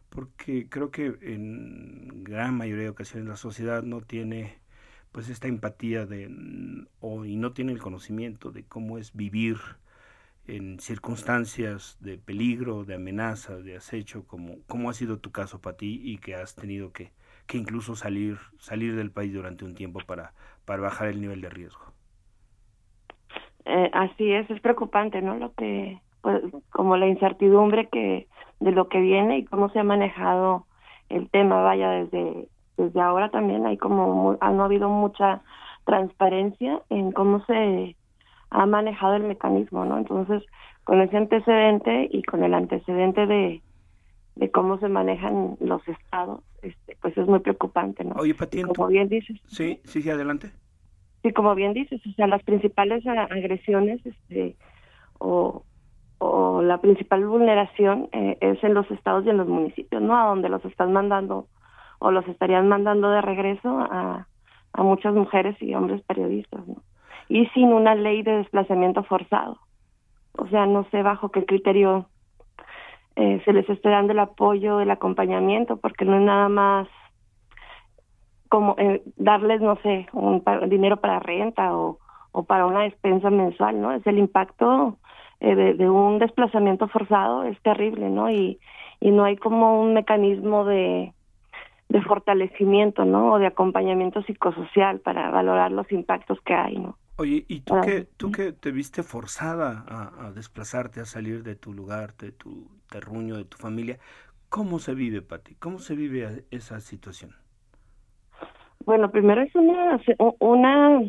[0.10, 4.60] porque creo que en gran mayoría de ocasiones la sociedad no tiene
[5.12, 6.28] pues esta empatía de
[7.00, 9.60] o, y no tiene el conocimiento de cómo es vivir
[10.52, 15.78] en circunstancias de peligro, de amenaza, de acecho, como, como ha sido tu caso para
[15.78, 17.12] ti y que has tenido que,
[17.48, 20.34] que incluso salir, salir del país durante un tiempo para,
[20.66, 21.86] para bajar el nivel de riesgo.
[23.64, 25.38] Eh, así es, es preocupante, ¿no?
[25.38, 28.28] Lo que, pues, como la incertidumbre que
[28.60, 30.66] de lo que viene y cómo se ha manejado
[31.08, 35.42] el tema, vaya, desde, desde ahora también hay como, ha, no ha habido mucha
[35.86, 37.96] transparencia en cómo se
[38.52, 39.98] ha manejado el mecanismo, ¿no?
[39.98, 40.44] Entonces,
[40.84, 43.62] con ese antecedente y con el antecedente de,
[44.36, 48.16] de cómo se manejan los estados, este, pues es muy preocupante, ¿no?
[48.16, 49.40] Oye, Pati, como bien dices.
[49.48, 50.52] Sí, sí, sí, adelante.
[51.24, 54.58] Sí, como bien dices, o sea, las principales agresiones, este,
[55.20, 55.64] o,
[56.18, 60.18] o la principal vulneración eh, es en los estados y en los municipios, ¿no?
[60.20, 61.48] A donde los están mandando
[62.00, 64.28] o los estarían mandando de regreso a,
[64.74, 66.82] a muchas mujeres y hombres periodistas, ¿no?
[67.32, 69.58] Y sin una ley de desplazamiento forzado.
[70.38, 72.08] O sea, no sé bajo qué criterio
[73.16, 76.90] eh, se les esté dando el apoyo, el acompañamiento, porque no es nada más
[78.50, 82.00] como eh, darles, no sé, un dinero para renta o,
[82.48, 83.94] para una despensa mensual, ¿no?
[83.94, 84.98] Es el impacto
[85.40, 88.30] eh, de, un desplazamiento forzado, es terrible, ¿no?
[88.30, 88.60] Y,
[89.00, 91.14] no hay como un mecanismo de
[92.06, 93.34] fortalecimiento, ¿no?
[93.34, 96.98] O de acompañamiento psicosocial para valorar los impactos que hay, ¿no?
[97.22, 101.72] Oye, ¿y tú que, tú que te viste forzada a, desplazarte, a salir de tu
[101.72, 104.00] lugar, de tu terruño, de tu familia,
[104.50, 105.54] ¿cómo se vive, Pati?
[105.54, 107.36] ¿Cómo se vive esa situación?
[108.86, 110.02] Bueno, primero es una,
[110.40, 111.00] una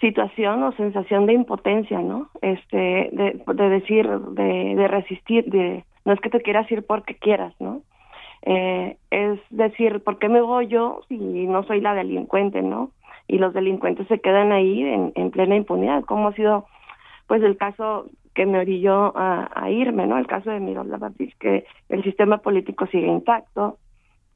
[0.00, 2.30] situación o sensación de impotencia, ¿no?
[2.40, 7.16] Este, de, de decir, de, de resistir, de no es que te quieras ir porque
[7.16, 7.82] quieras, ¿no?
[8.44, 12.92] Eh, es decir, ¿por qué me voy yo si no soy la delincuente, ¿no?
[13.28, 16.66] Y los delincuentes se quedan ahí en, plena impunidad, como ha sido
[17.26, 20.18] pues el caso que me orilló a, irme, ¿no?
[20.18, 23.78] El caso de Miroslav Batis, que el sistema político sigue intacto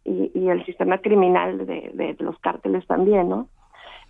[0.04, 3.48] y, y el sistema criminal de, de, los cárteles también, ¿no?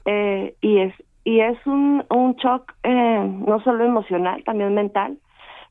[0.05, 0.95] Eh, y es
[1.27, 5.19] y es un, un shock eh, no solo emocional, también mental.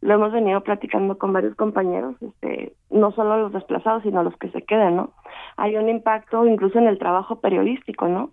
[0.01, 4.49] Lo hemos venido platicando con varios compañeros, este, no solo los desplazados, sino los que
[4.49, 5.11] se quedan, ¿no?
[5.55, 8.31] Hay un impacto incluso en el trabajo periodístico, ¿no?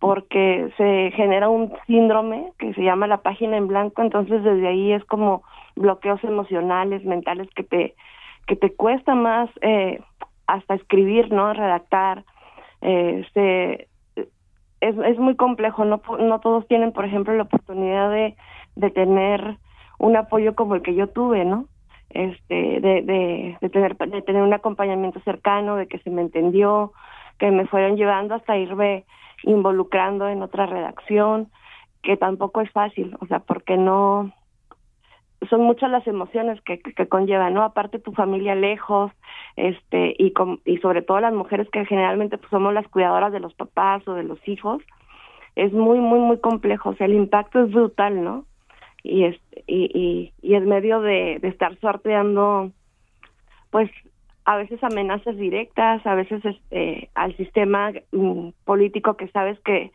[0.00, 4.92] Porque se genera un síndrome que se llama la página en blanco, entonces desde ahí
[4.92, 5.42] es como
[5.76, 7.94] bloqueos emocionales, mentales que te
[8.46, 10.00] que te cuesta más eh,
[10.48, 11.52] hasta escribir, ¿no?
[11.52, 12.24] Redactar,
[12.80, 13.88] eh, se,
[14.80, 18.34] es, es muy complejo, no, no todos tienen, por ejemplo, la oportunidad de,
[18.74, 19.58] de tener
[19.98, 21.66] un apoyo como el que yo tuve, ¿no?
[22.08, 26.92] Este, de, de, de tener, de tener un acompañamiento cercano, de que se me entendió,
[27.38, 29.04] que me fueron llevando hasta irme
[29.44, 31.50] involucrando en otra redacción,
[32.02, 34.32] que tampoco es fácil, o sea, porque no
[35.48, 37.62] son muchas las emociones que, que, conllevan, ¿no?
[37.62, 39.10] Aparte tu familia lejos,
[39.56, 40.34] este, y,
[40.66, 44.14] y sobre todo las mujeres que generalmente pues, somos las cuidadoras de los papás o
[44.14, 44.82] de los hijos,
[45.56, 48.44] es muy, muy, muy complejo, o sea, el impacto es brutal, ¿no?
[49.02, 52.70] Y, es, y, y, y en medio de, de estar sorteando,
[53.70, 53.90] pues,
[54.50, 59.92] a veces amenazas directas, a veces este, al sistema mm, político que sabes que,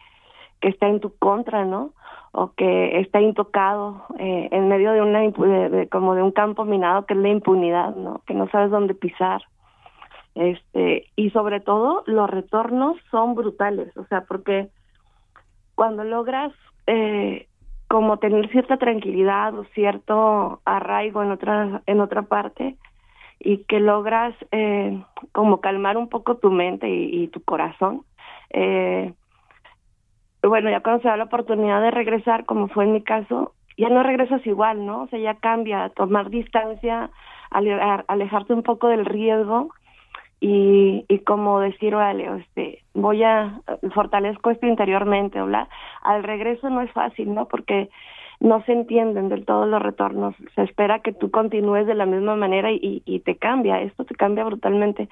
[0.62, 1.92] que está en tu contra, ¿no?
[2.32, 7.06] O que está intocado eh, en medio de una de, como de un campo minado
[7.06, 8.22] que es la impunidad, ¿no?
[8.26, 9.42] Que no sabes dónde pisar.
[10.36, 14.70] Este, y sobre todo los retornos son brutales, o sea, porque
[15.76, 16.54] cuando logras
[16.88, 17.50] eh,
[17.90, 22.78] como tener cierta tranquilidad o cierto arraigo en otra en otra parte,
[23.40, 28.04] y que logras eh, como calmar un poco tu mente y, tu corazón.
[28.50, 29.14] Eh,
[30.42, 33.90] bueno, ya cuando se da la oportunidad de regresar, como fue en mi caso, ya
[33.90, 35.04] no regresas igual, ¿no?
[35.04, 37.10] O sea, ya cambia, tomar distancia,
[37.50, 39.70] alejarte un poco del riesgo
[40.40, 43.62] y, y como decir, vale, este, voy a,
[43.94, 45.68] fortalezco esto interiormente, ¿verdad?
[46.02, 47.48] Al regreso no es fácil, ¿no?
[47.48, 47.90] Porque
[48.40, 50.36] no se entienden del todo los retornos.
[50.56, 54.44] Se espera que tú continúes de la misma manera y, te cambia, esto te cambia
[54.44, 55.10] brutalmente.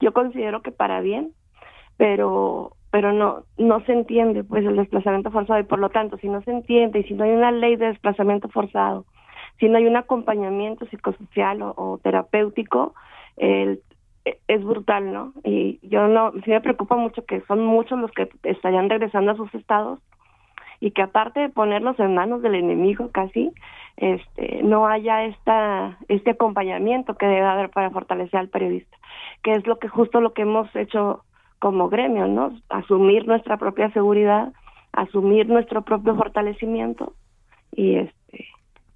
[0.00, 1.32] Yo considero que para bien,
[1.96, 6.28] pero pero no no se entiende pues el desplazamiento forzado y por lo tanto si
[6.28, 9.04] no se entiende y si no hay una ley de desplazamiento forzado,
[9.60, 12.94] si no hay un acompañamiento psicosocial o, terapéutico,
[13.36, 13.80] el,
[14.24, 15.32] es brutal, ¿no?
[15.44, 19.36] Y yo no, sí me preocupa mucho que son muchos los que estarían regresando a
[19.36, 20.00] sus estados
[20.80, 23.52] y que aparte de ponerlos en manos del enemigo casi,
[23.98, 28.96] este, no haya esta, este acompañamiento que debe haber para fortalecer al periodista,
[29.42, 31.24] que es lo que justo lo que hemos hecho
[31.58, 32.58] como gremio, ¿no?
[32.70, 34.52] Asumir nuestra propia seguridad,
[34.92, 37.12] asumir nuestro propio fortalecimiento
[37.72, 38.46] y este,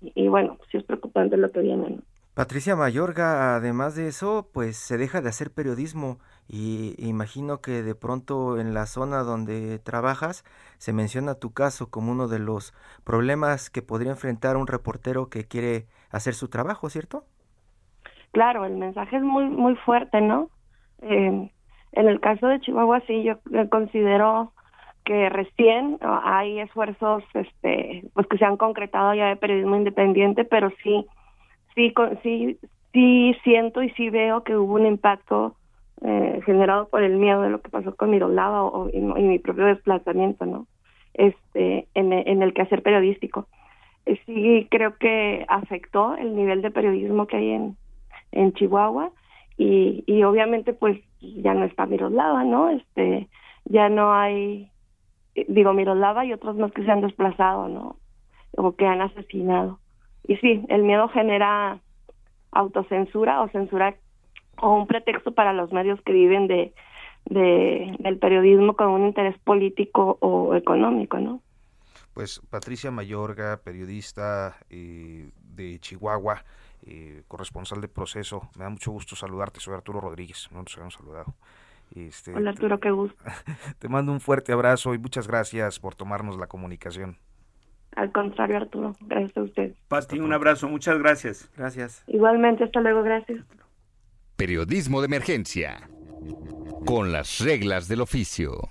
[0.01, 2.03] y bueno, sí es preocupante lo que viene, ¿no?
[2.35, 7.94] Patricia Mayorga, además de eso, pues se deja de hacer periodismo y imagino que de
[7.94, 10.44] pronto en la zona donde trabajas
[10.78, 15.46] se menciona tu caso como uno de los problemas que podría enfrentar un reportero que
[15.46, 17.24] quiere hacer su trabajo, ¿cierto?
[18.33, 20.50] Claro, el mensaje es muy muy fuerte, ¿no?
[21.02, 21.50] Eh,
[21.92, 23.38] en el caso de Chihuahua sí, yo
[23.70, 24.52] considero
[25.04, 30.70] que recién hay esfuerzos, este, pues que se han concretado ya de periodismo independiente, pero
[30.83, 31.07] sí
[31.74, 32.59] sí, sí,
[32.92, 35.57] sí siento y sí veo que hubo un impacto
[36.02, 39.66] eh, generado por el miedo de lo que pasó con Miroslava o, y, mi propio
[39.66, 40.66] desplazamiento, ¿no?
[41.14, 43.46] Este, en, el quehacer periodístico.
[44.07, 47.76] Eh, sí creo que afectó el nivel de periodismo que hay en,
[48.33, 49.12] en Chihuahua
[49.57, 52.70] y, y obviamente pues ya no está Miroslava, ¿no?
[52.70, 53.28] Este,
[53.64, 54.70] ya no hay,
[55.35, 57.96] eh, digo Miroslava y otros más que se han desplazado, ¿no?
[58.57, 59.78] O que han asesinado.
[60.26, 61.80] Y sí, el miedo genera
[62.52, 63.96] autocensura o censura
[64.61, 66.73] o un pretexto para los medios que viven de,
[67.27, 71.40] de del periodismo con un interés político o económico, ¿no?
[72.14, 76.45] Pues Patricia Mayorga, periodista eh, de Chihuahua,
[76.87, 80.95] eh, corresponsal de proceso, me da mucho gusto saludarte, soy Arturo Rodríguez, no nos habíamos
[80.95, 81.35] saludado.
[81.95, 83.17] Este, Hola Arturo, qué gusto.
[83.79, 87.17] Te mando un fuerte abrazo y muchas gracias por tomarnos la comunicación.
[87.97, 89.75] Al contrario, Arturo, gracias a usted.
[89.88, 91.51] Pati, un abrazo, muchas gracias.
[91.57, 92.03] Gracias.
[92.07, 93.40] Igualmente, hasta luego, gracias.
[94.37, 95.88] Periodismo de emergencia.
[96.85, 98.68] Con las reglas del oficio.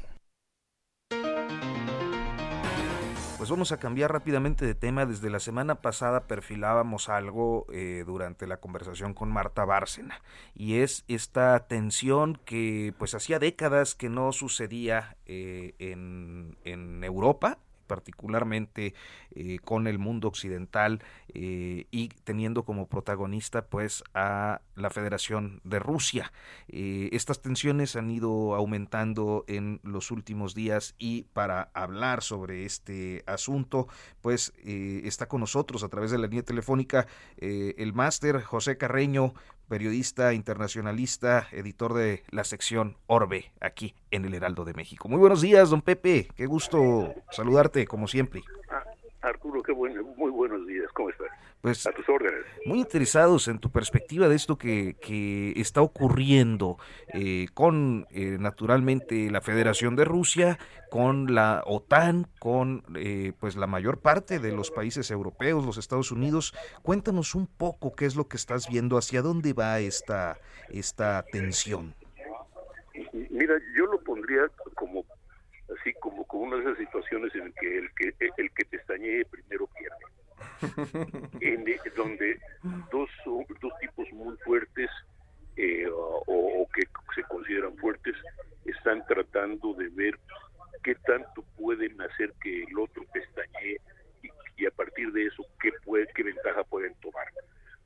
[3.38, 5.06] Pues vamos a cambiar rápidamente de tema.
[5.06, 10.22] Desde la semana pasada perfilábamos algo eh, durante la conversación con Marta Bárcena
[10.54, 17.58] y es esta tensión que pues hacía décadas que no sucedía eh, en, en Europa
[17.86, 18.94] particularmente
[19.32, 25.80] eh, con el mundo occidental eh, y teniendo como protagonista pues a la Federación de
[25.80, 26.32] Rusia.
[26.68, 33.24] Eh, estas tensiones han ido aumentando en los últimos días y para hablar sobre este
[33.26, 33.88] asunto
[34.22, 39.34] pues está con nosotros a través de la línea telefónica el máster José Carreño,
[39.74, 45.10] periodista internacionalista, editor de la sección Orbe, aquí en el Heraldo de México.
[45.10, 48.44] Muy buenos días, don Pepe, qué gusto saludarte, como siempre.
[48.70, 48.84] Ah,
[49.24, 51.28] Arturo, qué bueno, muy buenos días, ¿cómo estás?
[51.64, 52.44] Pues, a tus órdenes.
[52.66, 56.78] Muy interesados en tu perspectiva de esto que, que está ocurriendo
[57.14, 63.66] eh, con, eh, naturalmente, la Federación de Rusia, con la OTAN, con eh, pues la
[63.66, 66.54] mayor parte de los países europeos, los Estados Unidos.
[66.82, 71.96] Cuéntanos un poco qué es lo que estás viendo, hacia dónde va esta, esta tensión.
[73.30, 75.06] Mira, yo lo pondría como
[75.80, 79.66] así como con una de esas situaciones en que el que el que pestañee primero
[79.80, 80.23] pierde
[81.40, 82.40] en, donde
[82.92, 84.90] dos, dos tipos muy fuertes
[85.56, 86.82] eh, o, que
[87.16, 88.16] se consideran fuertes
[88.66, 90.20] están tratando de ver
[90.84, 93.80] qué tanto pueden hacer que el otro pestañee
[94.58, 97.28] y, a partir de eso qué, puede, qué ventaja pueden tomar.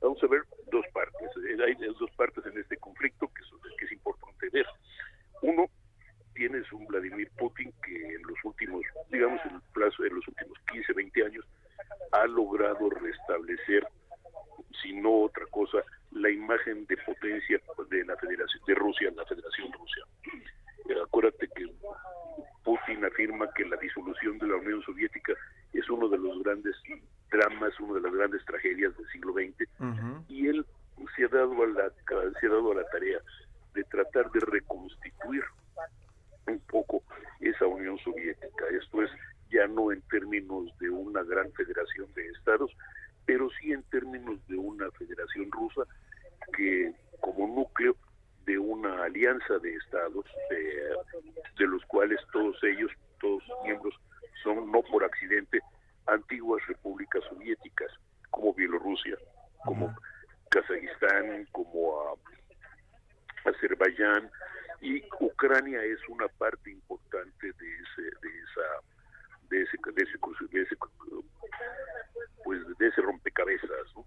[0.00, 1.28] Vamos a ver dos partes.
[1.66, 3.42] Hay dos partes en este conflicto que,
[3.84, 4.66] es importante ver.
[5.42, 5.66] Uno,
[6.34, 10.58] tienes un Vladimir Putin que en los últimos, digamos, en el plazo de los últimos
[10.70, 11.44] 15, 20 años,
[12.12, 13.86] ha logrado restablecer,
[14.82, 15.78] si no otra cosa,
[16.12, 17.60] la imagen de potencia
[17.90, 20.04] de la Federación de Rusia, la Federación Rusia.
[21.04, 21.66] Acuérdate que
[22.64, 25.32] Putin afirma que la disolución de la Unión Soviética
[25.72, 26.76] es uno de los grandes
[27.30, 29.68] dramas, una de las grandes tragedias del siglo XX,
[30.28, 30.64] y él
[31.14, 31.90] se ha dado a la
[32.40, 33.18] se ha dado a la tarea
[33.74, 35.44] de tratar de reconstituir
[36.46, 37.02] un poco
[37.40, 38.64] esa Unión Soviética.
[38.70, 39.10] Esto es
[39.50, 42.70] ya no en términos de una gran federación de estados,
[43.26, 45.82] pero sí en términos de una federación rusa
[46.56, 47.96] que como núcleo
[48.46, 53.94] de una alianza de estados, de, los cuales todos ellos, todos miembros,
[54.42, 55.60] son no por accidente
[56.06, 57.92] antiguas repúblicas soviéticas,
[58.30, 59.18] como Bielorrusia,
[59.64, 59.94] como
[60.50, 62.18] Kazajistán, como uh,
[63.44, 64.30] Azerbaiyán,
[64.80, 68.97] y Ucrania es una parte importante de, ese, de esa
[69.50, 70.18] de ese, de ese,
[70.50, 70.76] de ese
[72.44, 74.04] pues de ese rompecabezas ¿no?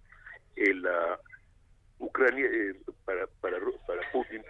[0.55, 0.73] Eh,
[1.99, 2.75] Ucrania eh,
[3.05, 4.43] para, para para Putin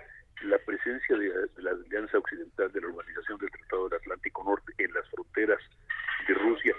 [0.43, 4.73] la presencia de, de, la alianza occidental de la organización del Tratado del Atlántico Norte
[4.77, 5.59] en las fronteras
[6.27, 6.75] de Rusia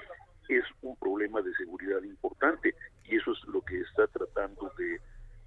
[0.49, 5.01] es un problema de seguridad importante y eso es lo que está tratando de,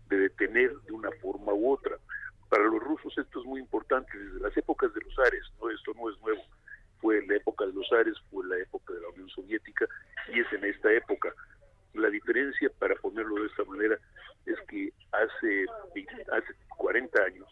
[0.09, 1.97] de detener de una forma u otra.
[2.49, 5.93] Para los rusos esto es muy importante desde las épocas de los Ares, no esto
[5.95, 6.41] no es nuevo
[8.47, 9.85] la época de la Unión Soviética
[10.33, 11.33] y es en esta época.
[11.93, 13.97] La diferencia, para ponerlo de esta manera,
[14.45, 15.65] es que hace,
[16.31, 17.47] hace 40 años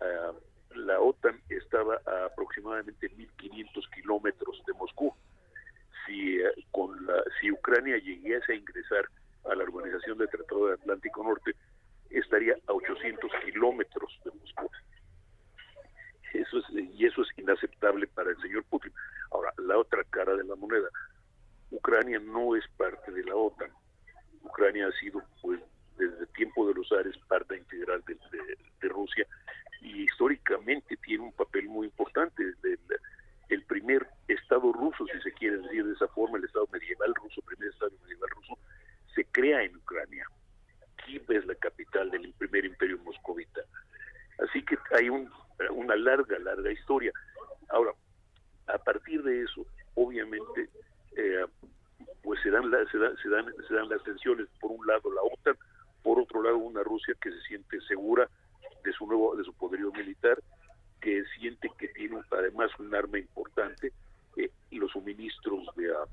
[0.00, 0.32] ah,
[0.74, 5.12] la OTAN estaba a aproximadamente 1.500 kilómetros de Moscú.
[6.06, 9.08] Si, eh, con la, si Ucrania llegase a ingresar
[9.44, 11.54] a la Organización del Tratado del Atlántico Norte,
[12.10, 14.70] estaría a 800 kilómetros de Moscú.
[16.32, 18.92] Eso es, y eso es inaceptable para el señor Putin.
[19.32, 20.88] Ahora, la otra cara de la moneda.
[21.70, 23.70] Ucrania no es parte de la OTAN.
[24.42, 25.60] Ucrania ha sido, pues,
[25.96, 28.16] desde el tiempo de los Ares, parte integral de,
[28.80, 29.26] de, Rusia
[29.82, 32.42] y históricamente tiene un papel muy importante.
[32.42, 32.78] El,
[33.48, 37.42] el, primer Estado ruso, si se quiere decir de esa forma, el Estado medieval ruso,
[37.42, 38.58] primer Estado medieval ruso,
[39.14, 40.26] se crea en Ucrania.
[41.04, 43.60] Kiev es la capital del primer imperio moscovita.
[44.38, 45.30] Así que hay un,
[45.72, 47.12] una larga, larga historia.
[47.68, 47.92] Ahora,
[48.66, 50.68] a partir de eso, obviamente,
[51.16, 51.44] eh,
[52.22, 54.48] pues se dan, se, dan, se, dan, se dan las tensiones.
[54.60, 55.56] Por un lado, la OTAN,
[56.02, 58.28] por otro lado, una Rusia que se siente segura
[58.84, 60.38] de su nuevo, de su poderío militar,
[61.00, 63.92] que siente que tiene además un arma importante,
[64.36, 66.06] eh, los suministros de uh,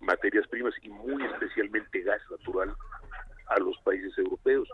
[0.00, 2.74] materias primas y muy especialmente gas natural
[3.48, 4.68] a los países europeos.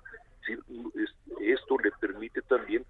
[1.41, 2.85] Esto le permite también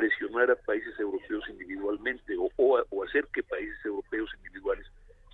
[0.00, 4.86] presionar a países europeos individualmente o, o, hacer que países europeos individuales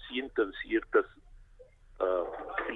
[0.08, 1.06] sientan ciertas
[2.00, 2.24] ah,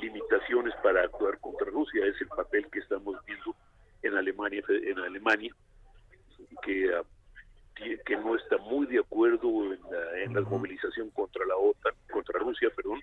[0.00, 2.06] limitaciones para actuar contra Rusia.
[2.06, 3.56] Es el papel que estamos viendo
[4.04, 5.52] en Alemania, en Alemania
[6.62, 7.02] que, ah,
[7.74, 12.38] que no está muy de acuerdo en la, en la movilización contra la OTAN, contra
[12.38, 13.00] Rusia, perdón,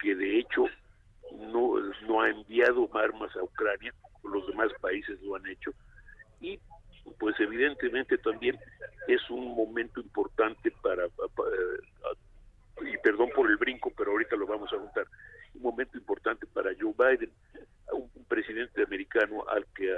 [0.00, 0.64] que de hecho
[1.52, 3.94] no, no ha enviado armas a Ucrania,
[4.24, 5.70] los demás países lo han hecho,
[6.40, 6.58] y
[7.18, 8.58] pues evidentemente también
[9.06, 11.04] es un momento importante para,
[12.82, 15.06] y perdón por el brinco, pero ahorita lo vamos a juntar,
[15.54, 17.30] un momento importante para Joe Biden,
[17.92, 19.90] un, presidente americano al que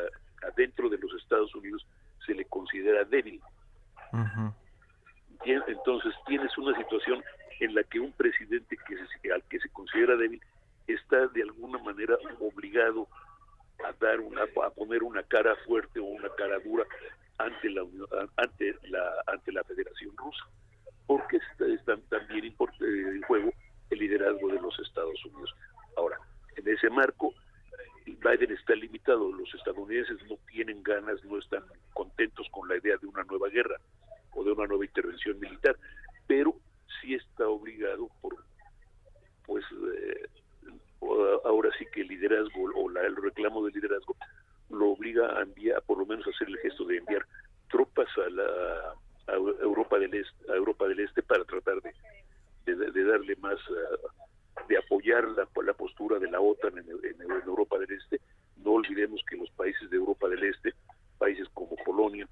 [0.46, 1.84] adentro de los Estados Unidos
[2.24, 3.40] se le considera débil.
[5.44, 7.24] Entonces tienes una situación
[7.58, 10.40] en la que un presidente que al que se considera débil
[10.86, 13.08] está de alguna manera obligado
[13.84, 16.84] a dar una a poner una cara fuerte o una cara dura
[17.38, 17.82] ante la
[18.36, 20.44] ante la ante la Federación Rusa
[21.06, 23.52] porque está, también eh, en juego
[23.90, 25.54] el liderazgo de los Estados Unidos
[25.96, 26.18] ahora
[26.56, 27.34] en ese marco
[28.06, 31.64] Biden está limitado los estadounidenses no tienen ganas no están
[31.94, 33.76] contentos con la idea de una nueva guerra
[34.34, 35.76] o de una nueva intervención militar
[36.26, 36.54] pero
[37.00, 38.36] sí está obligado por
[39.46, 40.28] pues eh,
[41.44, 44.16] ahora sí que el liderazgo o el reclamo del liderazgo
[44.70, 47.26] lo obliga a enviar, por lo menos a hacer el gesto de enviar
[47.70, 48.94] tropas a la
[49.62, 54.76] Europa del Este, a Europa del Este para tratar de, de, darle más, ah, de
[55.10, 56.86] apoyar la, la, postura de la OTAN en,
[57.46, 58.20] Europa del Este.
[58.56, 60.74] No olvidemos que los países de Europa del Este,
[61.18, 62.28] países como Polonia,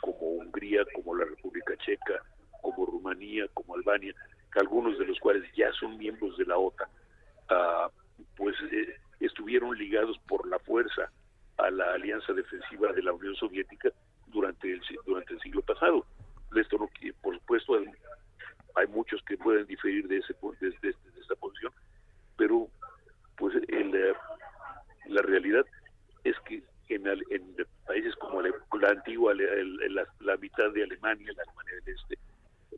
[0.00, 2.22] como Hungría, como la República Checa,
[2.60, 4.14] como Rumanía, como Albania,
[4.54, 6.88] algunos de los cuales ya son miembros de la OTAN,
[7.50, 7.90] uh,
[8.36, 11.10] pues eh, estuvieron ligados por la fuerza
[11.58, 13.90] a la alianza defensiva de la Unión Soviética
[14.26, 16.04] durante el durante el siglo pasado.
[16.54, 16.76] Esto
[17.22, 17.78] por supuesto,
[18.74, 21.72] hay, muchos que pueden diferir de ese de, esta posición,
[22.42, 22.66] pero
[23.36, 24.16] pues el,
[25.06, 25.64] la realidad
[26.24, 31.74] es que en, en países como la, antigua, la, la, mitad de Alemania, la Alemania
[31.84, 32.18] del Este,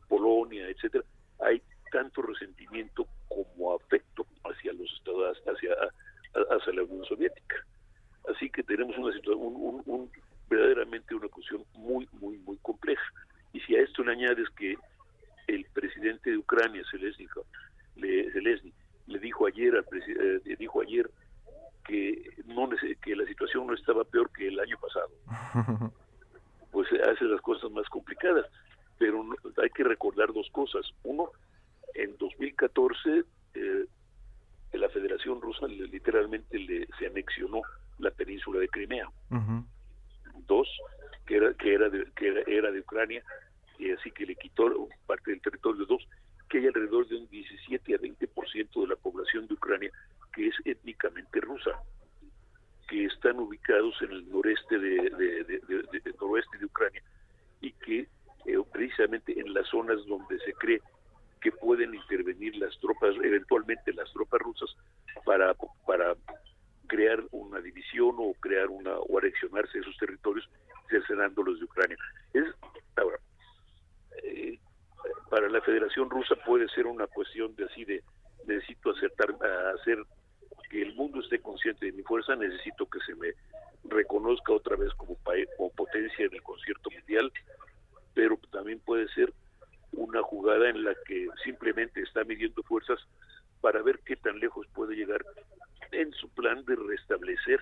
[0.06, 1.02] Polonia, etcétera,
[1.40, 5.72] hay tanto resentimiento como afecto hacia los estados, hacia,
[6.34, 7.56] hacia la Unión Soviética.
[8.34, 10.10] Así que tenemos una situación, un,
[10.50, 13.10] verdaderamente una cuestión muy, muy, muy compleja.
[13.54, 14.76] Y si a esto le añades que
[15.46, 17.26] el presidente de Ucrania, Zelensky,
[17.96, 18.70] le, Zelensky,
[19.06, 21.10] le dijo ayer al eh, dijo ayer
[21.86, 22.68] que no
[23.02, 25.92] que la situación no estaba peor que el año pasado.
[26.70, 28.46] Pues hace las cosas más complicadas,
[28.98, 29.24] pero
[29.62, 30.84] hay que recordar dos cosas.
[31.04, 31.30] Uno,
[31.94, 33.22] en 2014
[33.54, 33.86] eh,
[34.72, 37.62] la Federación Rusa literalmente le, se anexionó
[37.98, 39.08] la península de Crimea.
[40.46, 40.68] Dos,
[41.26, 43.22] que era que era de, que era, de Ucrania
[43.78, 45.86] y así que le quitó parte del territorio.
[45.86, 46.06] Dos,
[46.54, 49.90] que hay alrededor de un 17 a 20% de la población de Ucrania
[50.32, 51.72] que es étnicamente rusa,
[52.88, 57.02] que están ubicados en el noreste de, de noroeste de Ucrania
[57.60, 58.06] y que
[58.46, 60.80] eh, precisamente en las zonas donde se cree
[61.40, 64.76] que pueden intervenir las tropas, eventualmente las tropas rusas,
[65.24, 66.14] para, para
[66.86, 70.48] crear una división o crear una o anexionarse esos territorios,
[70.88, 71.96] cercenándolos de Ucrania.
[72.32, 72.44] Es,
[72.94, 73.18] ahora,
[74.22, 74.60] eh,
[75.30, 78.02] para la Federación Rusa puede ser una cuestión de así de
[78.46, 79.34] necesito acertar,
[79.80, 79.98] hacer
[80.70, 83.32] que el mundo esté consciente de mi fuerza, necesito que se me
[83.84, 85.16] reconozca otra vez como,
[85.56, 87.32] como potencia en el concierto mundial,
[88.14, 89.32] pero también puede ser
[89.92, 92.98] una jugada en la que simplemente está midiendo fuerzas
[93.60, 95.24] para ver qué tan lejos puede llegar
[95.92, 97.60] en su plan de restablecer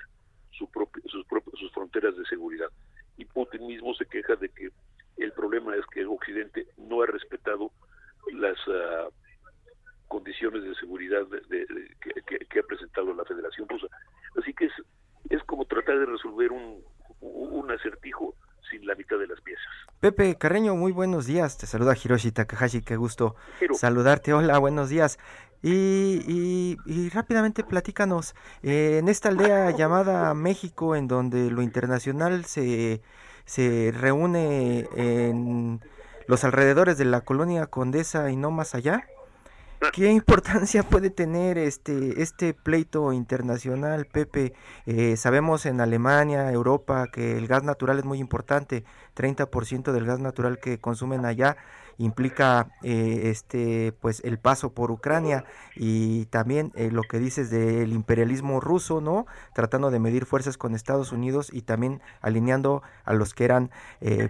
[0.51, 2.69] su propio, sus, propios, sus fronteras de seguridad.
[3.17, 4.71] Y Putin mismo se queja de que
[5.17, 7.73] el problema es que Occidente no ha respetado
[8.33, 9.13] las uh,
[10.09, 11.97] condiciones de seguridad de, de, de,
[12.27, 13.87] que, que, ha presentado la Federación Rusa.
[14.41, 14.73] Así que es,
[15.31, 16.83] es como tratar de resolver un,
[17.21, 18.35] un acertijo
[18.71, 19.67] sin la mitad de las piezas.
[20.01, 21.59] Pepe Carreño, muy buenos días.
[21.59, 23.37] Te saluda Hiroshi Takahashi, qué gusto
[23.75, 24.33] saludarte.
[24.33, 25.19] Hola, buenos días.
[25.63, 28.35] Y, y, y rápidamente platícanos,
[28.65, 33.01] eh, en esta aldea llamada México, en donde lo internacional se,
[33.45, 35.81] se reúne en
[36.27, 39.07] los alrededores de la colonia Condesa y no más allá,
[39.91, 44.55] ¿Qué importancia puede tener este, este pleito internacional, Pepe?
[44.87, 48.85] Eh, sabemos en Alemania, Europa, que el gas natural es muy importante.
[49.17, 51.57] 30% del gas natural que consumen allá
[51.99, 55.45] implica eh, este pues el paso por Ucrania
[55.77, 60.75] y también eh, lo que dices del imperialismo ruso no tratando de medir fuerzas con
[60.75, 63.71] Estados Unidos y también alineando a los que eran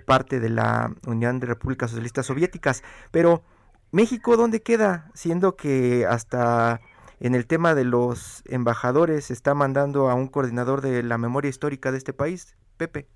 [0.06, 2.82] parte de la Unión de Repúblicas Socialistas Soviéticas
[3.12, 3.44] pero
[3.92, 5.10] México, ¿dónde queda?
[5.12, 6.80] Siendo que hasta
[7.20, 11.92] en el tema de los embajadores está mandando a un coordinador de la memoria histórica
[11.92, 13.06] de este país, Pepe.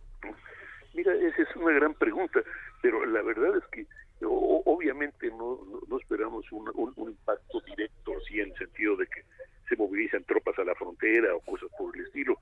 [0.92, 2.40] Mira, esa es una gran pregunta,
[2.82, 3.86] pero la verdad es que
[4.20, 5.58] obviamente no,
[5.98, 9.22] esperamos un, un, impacto directo, así en el sentido de que
[9.70, 12.38] se movilizan tropas a la frontera o cosas por el estilo,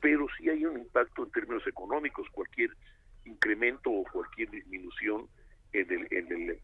[0.00, 2.70] pero sí hay un impacto en términos económicos, cualquier
[3.26, 5.28] incremento o cualquier disminución
[5.74, 6.60] en el, en el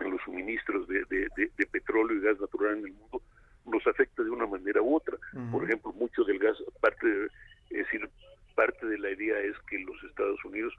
[0.00, 3.22] en los suministros de, de, de, de, petróleo y gas natural en el mundo
[3.66, 5.16] nos afecta de una manera u otra.
[5.32, 5.50] Uh -huh.
[5.52, 7.26] Por ejemplo, mucho del gas, parte de,
[7.70, 8.08] es decir,
[8.54, 10.74] parte de la idea es que los Estados Unidos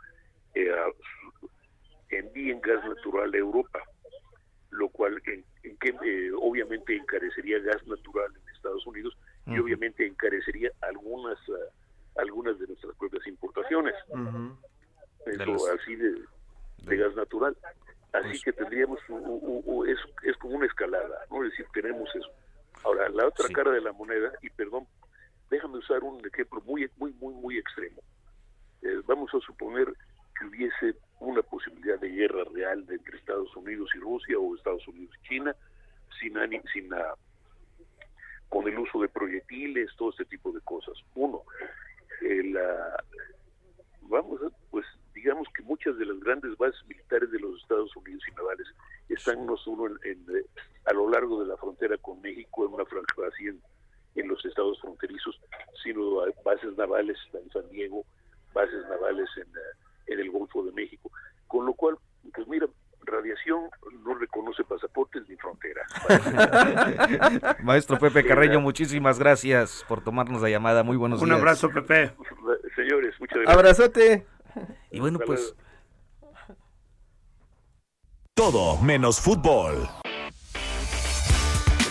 [0.54, 0.72] eh,
[2.10, 3.82] envíen gas natural a Europa,
[4.72, 9.56] lo cual en, en que eh, obviamente encarecería gas natural en Estados Unidos uh -huh.
[9.56, 11.56] y obviamente encarecería algunas uh,
[12.18, 13.96] algunas de nuestras propias importaciones.
[14.10, 14.58] Uh -huh.
[15.26, 15.70] Eso los...
[15.70, 16.22] así de,
[16.84, 17.58] de gas natural.
[18.18, 21.44] Así pues, que tendríamos, un, un, un, es, es como una escalada, ¿no?
[21.44, 22.30] Es decir, tenemos eso.
[22.84, 23.54] Ahora, la otra sí.
[23.54, 24.88] cara de la moneda, y perdón,
[25.50, 28.02] déjame usar un ejemplo muy, muy, muy, muy extremo.
[28.82, 29.88] Eh, vamos a suponer
[30.38, 34.88] que hubiese una posibilidad de guerra real de entre Estados Unidos y Rusia o Estados
[34.88, 35.56] Unidos y China,
[36.20, 36.36] sin,
[36.74, 36.98] sin uh,
[38.50, 40.96] con el uso de proyectiles, todo este tipo de cosas.
[41.16, 41.44] Uno,
[42.22, 44.86] el, uh, vamos a, pues
[45.16, 48.68] digamos que muchas de las grandes bases militares de los Estados Unidos y navales
[49.10, 50.46] están no solo en, en,
[50.86, 53.60] a lo largo de la frontera con México, en una franja así en,
[54.16, 55.40] en los estados fronterizos,
[55.84, 58.06] sino bases navales en San Diego,
[58.54, 61.10] bases navales en, en el Golfo de México.
[61.48, 61.98] Con lo cual,
[62.34, 62.68] pues mira,
[63.06, 63.70] radiación
[64.04, 65.88] no reconoce pasaportes ni fronteras.
[67.64, 70.84] Maestro Pepe Carreño, muchísimas gracias por tomarnos la llamada.
[70.84, 71.38] Muy buenos Un días.
[71.38, 72.12] Un abrazo, Pepe.
[72.76, 73.56] Señores, muchas gracias.
[73.56, 74.35] Abrazote.
[74.92, 75.56] Y bueno, pues...
[78.34, 79.88] Todo menos fútbol.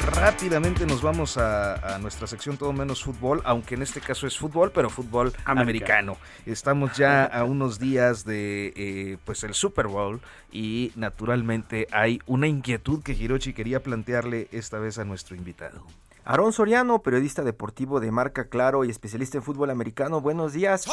[0.07, 4.37] Rápidamente nos vamos a, a, nuestra sección Todo menos fútbol, aunque en este caso es
[4.37, 5.61] fútbol, pero fútbol americano.
[5.61, 6.17] americano.
[6.45, 10.21] Estamos ya a unos días de eh, pues el Super Bowl
[10.53, 15.83] y naturalmente hay una inquietud que Hiroshi quería plantearle esta vez a nuestro invitado.
[16.27, 20.21] Aarón Soriano, periodista deportivo de marca Claro y especialista en fútbol americano.
[20.21, 20.85] Buenos días.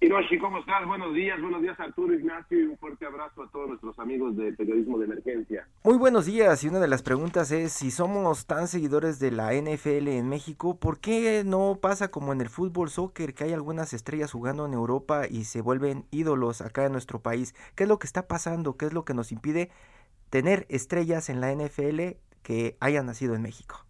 [0.00, 0.86] Hiroshi, ¿cómo estás?
[0.86, 4.52] Buenos días, buenos días Arturo Ignacio y un fuerte abrazo a todos nuestros amigos de
[4.52, 5.66] Periodismo de Emergencia.
[5.82, 9.52] Muy buenos días y una de las preguntas es si somos tan seguidores de la
[9.54, 13.92] NFL en México, ¿por qué no pasa como en el fútbol soccer que hay algunas
[13.92, 17.56] estrellas jugando en Europa y se vuelven ídolos acá en nuestro país?
[17.74, 18.76] ¿Qué es lo que está pasando?
[18.76, 19.68] ¿Qué es lo que nos impide
[20.30, 23.87] tener estrellas en la NFL que hayan nacido en México?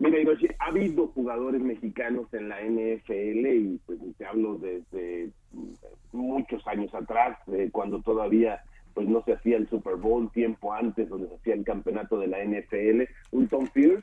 [0.00, 5.28] Mira, Hiroshi, ha habido jugadores mexicanos en la NFL y pues te hablo desde
[6.10, 8.62] muchos años atrás, eh, cuando todavía
[8.94, 12.28] pues no se hacía el Super Bowl, tiempo antes donde se hacía el campeonato de
[12.28, 14.02] la NFL, un Tom Pierce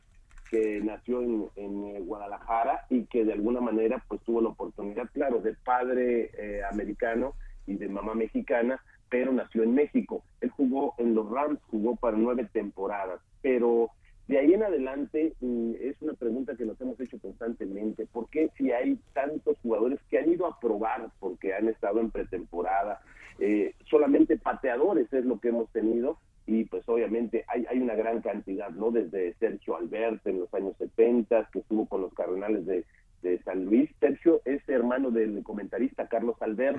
[0.51, 5.39] que nació en, en Guadalajara y que de alguna manera pues tuvo la oportunidad, claro,
[5.39, 7.33] de padre eh, americano
[7.65, 8.79] y de mamá mexicana,
[9.09, 10.23] pero nació en México.
[10.41, 13.89] Él jugó en los Rams, jugó para nueve temporadas, pero
[14.27, 15.33] de ahí en adelante
[15.79, 18.05] es una pregunta que nos hemos hecho constantemente.
[18.07, 22.11] ¿Por qué si hay tantos jugadores que han ido a probar porque han estado en
[22.11, 23.01] pretemporada,
[23.39, 28.21] eh, solamente pateadores es lo que hemos tenido y pues obviamente hay, hay una gran
[28.21, 28.91] cantidad, ¿no?
[28.91, 32.85] Desde Sergio Albert en los años 70, que estuvo con los Cardenales de,
[33.21, 33.89] de San Luis.
[33.99, 36.77] Sergio es hermano del comentarista Carlos Albert.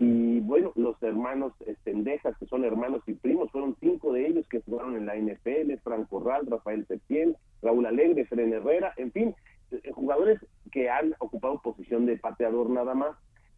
[0.00, 4.60] Y bueno, los hermanos Estendejas, que son hermanos y primos, fueron cinco de ellos que
[4.60, 9.34] jugaron en la NFL, Franco Corral, Rafael Septién, Raúl Alegre, Fren Herrera, en fin,
[9.70, 13.16] eh, jugadores que han ocupado posición de pateador nada más,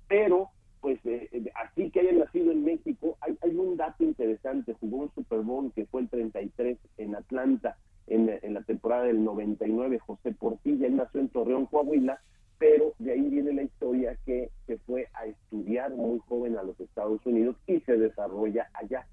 [0.08, 0.50] pero
[0.80, 4.98] pues eh, eh, así que haya nacido en México, hay, hay, un dato interesante, jugó
[4.98, 7.76] un Super Bowl que fue el 33 en Atlanta,
[8.08, 12.20] en, en, la temporada del 99, José Portilla, él nació en Torreón, Coahuila,
[12.58, 16.78] pero de ahí viene la historia que se fue a estudiar muy joven a los
[16.80, 19.06] Estados Unidos y se desarrolla allá.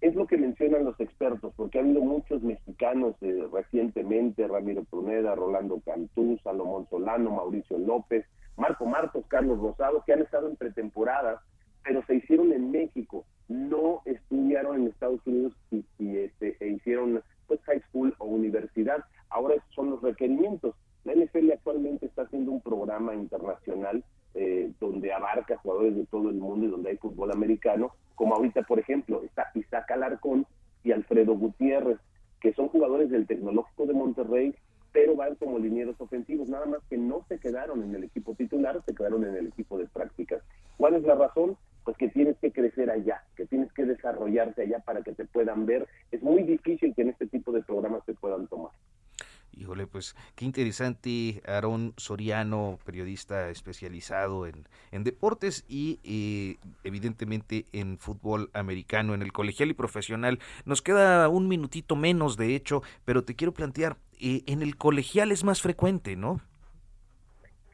[0.00, 5.34] Es lo que mencionan los expertos, porque ha habido muchos mexicanos eh, recientemente, Ramiro Pruneda,
[5.34, 8.24] Rolando Cantú, Salomón Solano, Mauricio López,
[8.56, 11.42] Marco Marcos, Carlos Rosado, que han estado en pretemporada,
[11.82, 17.22] pero se hicieron en México, no estudiaron en Estados Unidos y, y este, e hicieron
[17.46, 19.04] pues high school o universidad.
[19.28, 20.74] Ahora son los requerimientos.
[21.04, 26.36] La NFL actualmente está haciendo un programa internacional eh, donde abarca jugadores de todo el
[26.36, 26.68] mundo y
[27.40, 30.46] donde hay fútbol americano, como ahorita, por ejemplo, está Isaac Alarcón
[30.84, 31.98] y Alfredo Gutiérrez,
[32.40, 34.54] que son jugadores del Tecnológico de Monterrey,
[34.92, 38.82] pero van como linieros ofensivos, nada más que no se quedaron en el equipo titular,
[38.84, 40.42] se quedaron en el equipo de prácticas.
[40.76, 41.56] ¿Cuál es la razón?
[41.84, 45.64] Pues que tienes que crecer allá, que tienes que desarrollarte allá para que te puedan
[45.66, 45.86] ver.
[46.10, 48.72] Es muy difícil que en este tipo de programas se puedan tomar.
[49.52, 57.98] Híjole, pues qué interesante, Aarón Soriano, periodista especializado en, en deportes y eh, evidentemente en
[57.98, 60.38] fútbol americano, en el colegial y profesional.
[60.64, 65.32] Nos queda un minutito menos, de hecho, pero te quiero plantear, eh, en el colegial
[65.32, 66.40] es más frecuente, ¿no?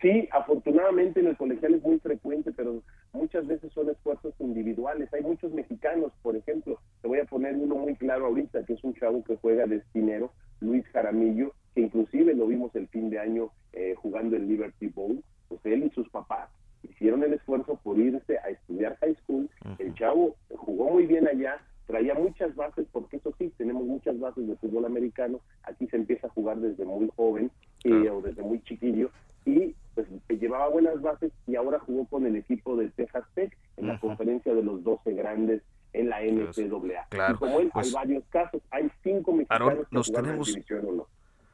[0.02, 5.14] Sí, afortunadamente en el colegial es muy frecuente, pero muchas veces son esfuerzos individuales.
[5.14, 8.82] Hay muchos mexicanos, por ejemplo, te voy a poner uno muy claro ahorita, que es
[8.82, 13.18] un chavo que juega de esquinero, Luis Jaramillo, que inclusive lo vimos el fin de
[13.18, 16.48] año eh, jugando el Liberty Bowl, pues él y sus papás
[16.82, 19.48] hicieron el esfuerzo por irse a estudiar high school.
[19.78, 24.48] El chavo jugó muy bien allá, traía muchas bases, porque eso sí, tenemos muchas bases
[24.48, 25.40] de fútbol americano.
[25.64, 27.50] Aquí se empieza a jugar desde muy joven
[27.84, 29.10] eh, o desde muy chiquillo
[29.44, 33.88] y pues llevaba buenas bases y ahora jugó con el equipo de Texas Tech en
[33.88, 35.62] la conferencia de los 12 grandes
[35.92, 37.06] en la NCAA.
[37.10, 40.24] Claro, y como él, pues, hay varios casos, hay cinco mexicanos Aaron, que nos jugaron
[40.26, 41.06] en tenemos- División uno.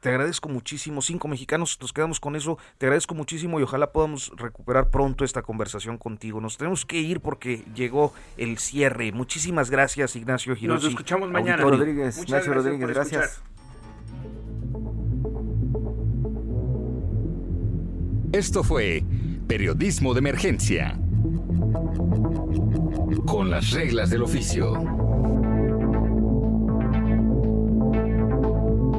[0.03, 4.33] Te agradezco muchísimo, cinco mexicanos, nos quedamos con eso, te agradezco muchísimo y ojalá podamos
[4.35, 6.41] recuperar pronto esta conversación contigo.
[6.41, 9.13] Nos tenemos que ir porque llegó el cierre.
[9.13, 10.87] Muchísimas gracias, Ignacio Girosi.
[10.87, 11.63] escuchamos mañana.
[11.63, 11.79] Auditorio.
[11.79, 13.41] Rodríguez, Muchas gracias Rodríguez, gracias.
[18.33, 19.05] Esto fue
[19.47, 20.99] Periodismo de Emergencia.
[23.25, 25.02] Con las reglas del oficio.